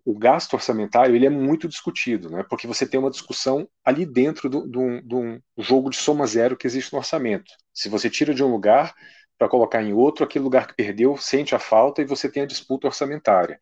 O, 0.06 0.18
gasto 0.18 0.54
orçamentário 0.54 1.16
ele 1.16 1.26
é 1.26 1.30
muito 1.30 1.68
discutido, 1.68 2.30
né? 2.30 2.44
porque 2.50 2.68
você 2.68 2.86
tem 2.86 3.00
uma 3.00 3.10
discussão 3.10 3.68
ali 3.86 4.06
dentro 4.06 4.50
de 4.50 4.78
um 4.78 5.42
jogo 5.58 5.90
de 5.90 5.98
soma 5.98 6.28
zero 6.28 6.58
que 6.58 6.68
existe 6.68 6.92
no 6.92 7.00
orçamento. 7.00 7.52
Se 7.74 7.88
você 7.88 8.10
tira 8.10 8.34
de 8.34 8.44
um 8.44 8.52
lugar 8.52 8.94
para 9.38 9.48
colocar 9.48 9.82
em 9.82 9.94
outro, 9.94 10.26
aquele 10.26 10.44
lugar 10.44 10.68
que 10.68 10.76
perdeu 10.76 11.16
sente 11.16 11.56
a 11.56 11.60
falta 11.60 12.02
e 12.02 12.06
você 12.06 12.30
tem 12.30 12.44
a 12.44 12.48
disputa 12.48 12.88
orçamentária. 12.88 13.60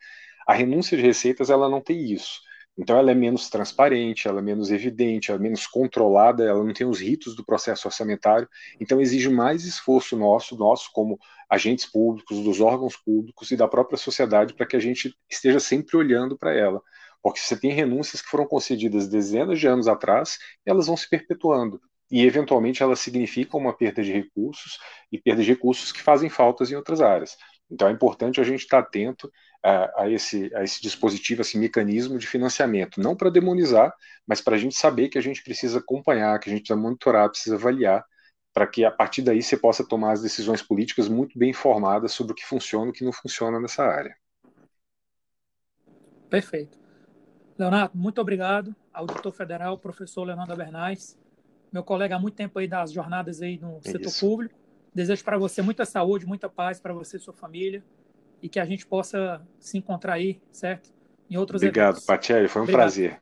A 0.48 0.54
renúncia 0.54 0.96
de 0.98 1.04
receitas 1.04 1.50
ela 1.50 1.70
não 1.70 1.82
tem 1.82 2.12
isso. 2.12 2.40
Então 2.78 2.98
ela 2.98 3.12
é 3.12 3.16
menos 3.16 3.50
transparente, 3.50 4.28
ela 4.28 4.40
é 4.40 4.44
menos 4.44 4.70
evidente, 4.70 5.32
ela 5.32 5.40
é 5.40 5.44
menos 5.44 5.66
controlada, 5.66 6.44
ela 6.44 6.64
não 6.64 6.74
tem 6.74 6.86
os 6.86 7.00
ritos 7.00 7.36
do 7.36 7.46
processo 7.46 7.88
orçamentário, 7.88 8.50
então 8.80 9.00
exige 9.00 9.30
mais 9.30 9.64
esforço 9.64 10.18
nosso, 10.18 10.58
nosso 10.58 10.90
como 10.92 11.18
agentes 11.50 11.86
públicos, 11.86 12.44
dos 12.44 12.60
órgãos 12.60 12.98
públicos 12.98 13.50
e 13.52 13.56
da 13.56 13.68
própria 13.68 13.98
sociedade 13.98 14.54
para 14.54 14.66
que 14.66 14.76
a 14.76 14.80
gente 14.80 15.16
esteja 15.30 15.60
sempre 15.60 15.96
olhando 15.96 16.38
para 16.38 16.54
ela. 16.54 16.82
Porque 17.24 17.40
você 17.40 17.58
tem 17.58 17.72
renúncias 17.72 18.22
que 18.22 18.30
foram 18.30 18.46
concedidas 18.46 19.08
dezenas 19.08 19.60
de 19.60 19.68
anos 19.68 19.88
atrás, 19.88 20.38
elas 20.66 20.88
vão 20.88 20.98
se 20.98 21.10
perpetuando. 21.10 21.82
E, 22.12 22.24
eventualmente, 22.24 22.84
elas 22.84 23.00
significam 23.00 23.60
uma 23.60 23.76
perda 23.76 24.04
de 24.04 24.12
recursos 24.12 24.78
e 25.12 25.20
perda 25.20 25.42
de 25.42 25.50
recursos 25.50 25.92
que 25.92 26.02
fazem 26.04 26.30
faltas 26.30 26.70
em 26.72 26.76
outras 26.76 27.02
áreas. 27.02 27.36
Então, 27.70 27.88
é 27.88 27.92
importante 27.92 28.40
a 28.40 28.44
gente 28.44 28.62
estar 28.62 28.80
atento 28.80 29.32
a, 29.64 30.04
a, 30.04 30.10
esse, 30.10 30.54
a 30.56 30.64
esse 30.64 30.82
dispositivo, 30.82 31.42
a 31.42 31.44
esse 31.44 31.58
mecanismo 31.58 32.18
de 32.18 32.28
financiamento, 32.28 33.02
não 33.02 33.16
para 33.16 33.30
demonizar, 33.30 33.94
mas 34.28 34.40
para 34.40 34.56
a 34.56 34.60
gente 34.60 34.76
saber 34.76 35.10
que 35.10 35.18
a 35.18 35.22
gente 35.22 35.44
precisa 35.44 35.80
acompanhar, 35.80 36.40
que 36.40 36.50
a 36.50 36.52
gente 36.52 36.62
precisa 36.62 36.80
monitorar, 36.80 37.30
precisa 37.30 37.56
avaliar, 37.56 38.06
para 38.54 38.68
que 38.68 38.86
a 38.86 38.92
partir 38.92 39.22
daí 39.22 39.42
você 39.42 39.58
possa 39.58 39.86
tomar 39.86 40.14
as 40.14 40.22
decisões 40.22 40.62
políticas 40.62 41.10
muito 41.10 41.38
bem 41.38 41.50
informadas 41.50 42.14
sobre 42.14 42.34
o 42.34 42.36
que 42.36 42.46
funciona 42.46 42.88
e 42.88 42.90
o 42.90 42.94
que 42.94 43.04
não 43.04 43.12
funciona 43.12 43.60
nessa 43.60 43.84
área. 43.84 44.16
Perfeito. 46.30 46.80
Leonardo, 47.58 47.98
muito 47.98 48.22
obrigado. 48.22 48.76
Auditor 48.94 49.32
Federal, 49.34 49.78
professor 49.78 50.24
Leonardo 50.24 50.56
Bernais, 50.56 51.18
meu 51.72 51.84
colega 51.84 52.16
há 52.16 52.20
muito 52.20 52.36
tempo 52.36 52.58
aí 52.60 52.68
das 52.68 52.92
jornadas 52.94 53.42
aí 53.42 53.58
no 53.58 53.80
é 53.84 53.92
setor 53.92 54.08
isso. 54.08 54.20
público. 54.26 54.65
Desejo 54.96 55.26
para 55.26 55.38
você 55.38 55.62
muita 55.62 55.84
saúde, 55.86 56.26
muita 56.26 56.48
paz 56.48 56.80
para 56.80 56.94
você 56.94 57.18
e 57.18 57.20
sua 57.20 57.34
família 57.34 57.84
e 58.42 58.48
que 58.48 58.60
a 58.60 58.66
gente 58.66 58.88
possa 58.88 59.46
se 59.60 59.78
encontrar 59.78 60.14
aí, 60.14 60.42
certo? 60.54 60.94
Em 61.30 61.36
outros 61.36 61.62
Obrigado, 61.62 61.96
eventos. 61.96 62.06
Obrigado, 62.06 62.48
Foi 62.48 62.62
um 62.62 62.64
Obrigado. 62.64 62.82
prazer. 62.82 63.22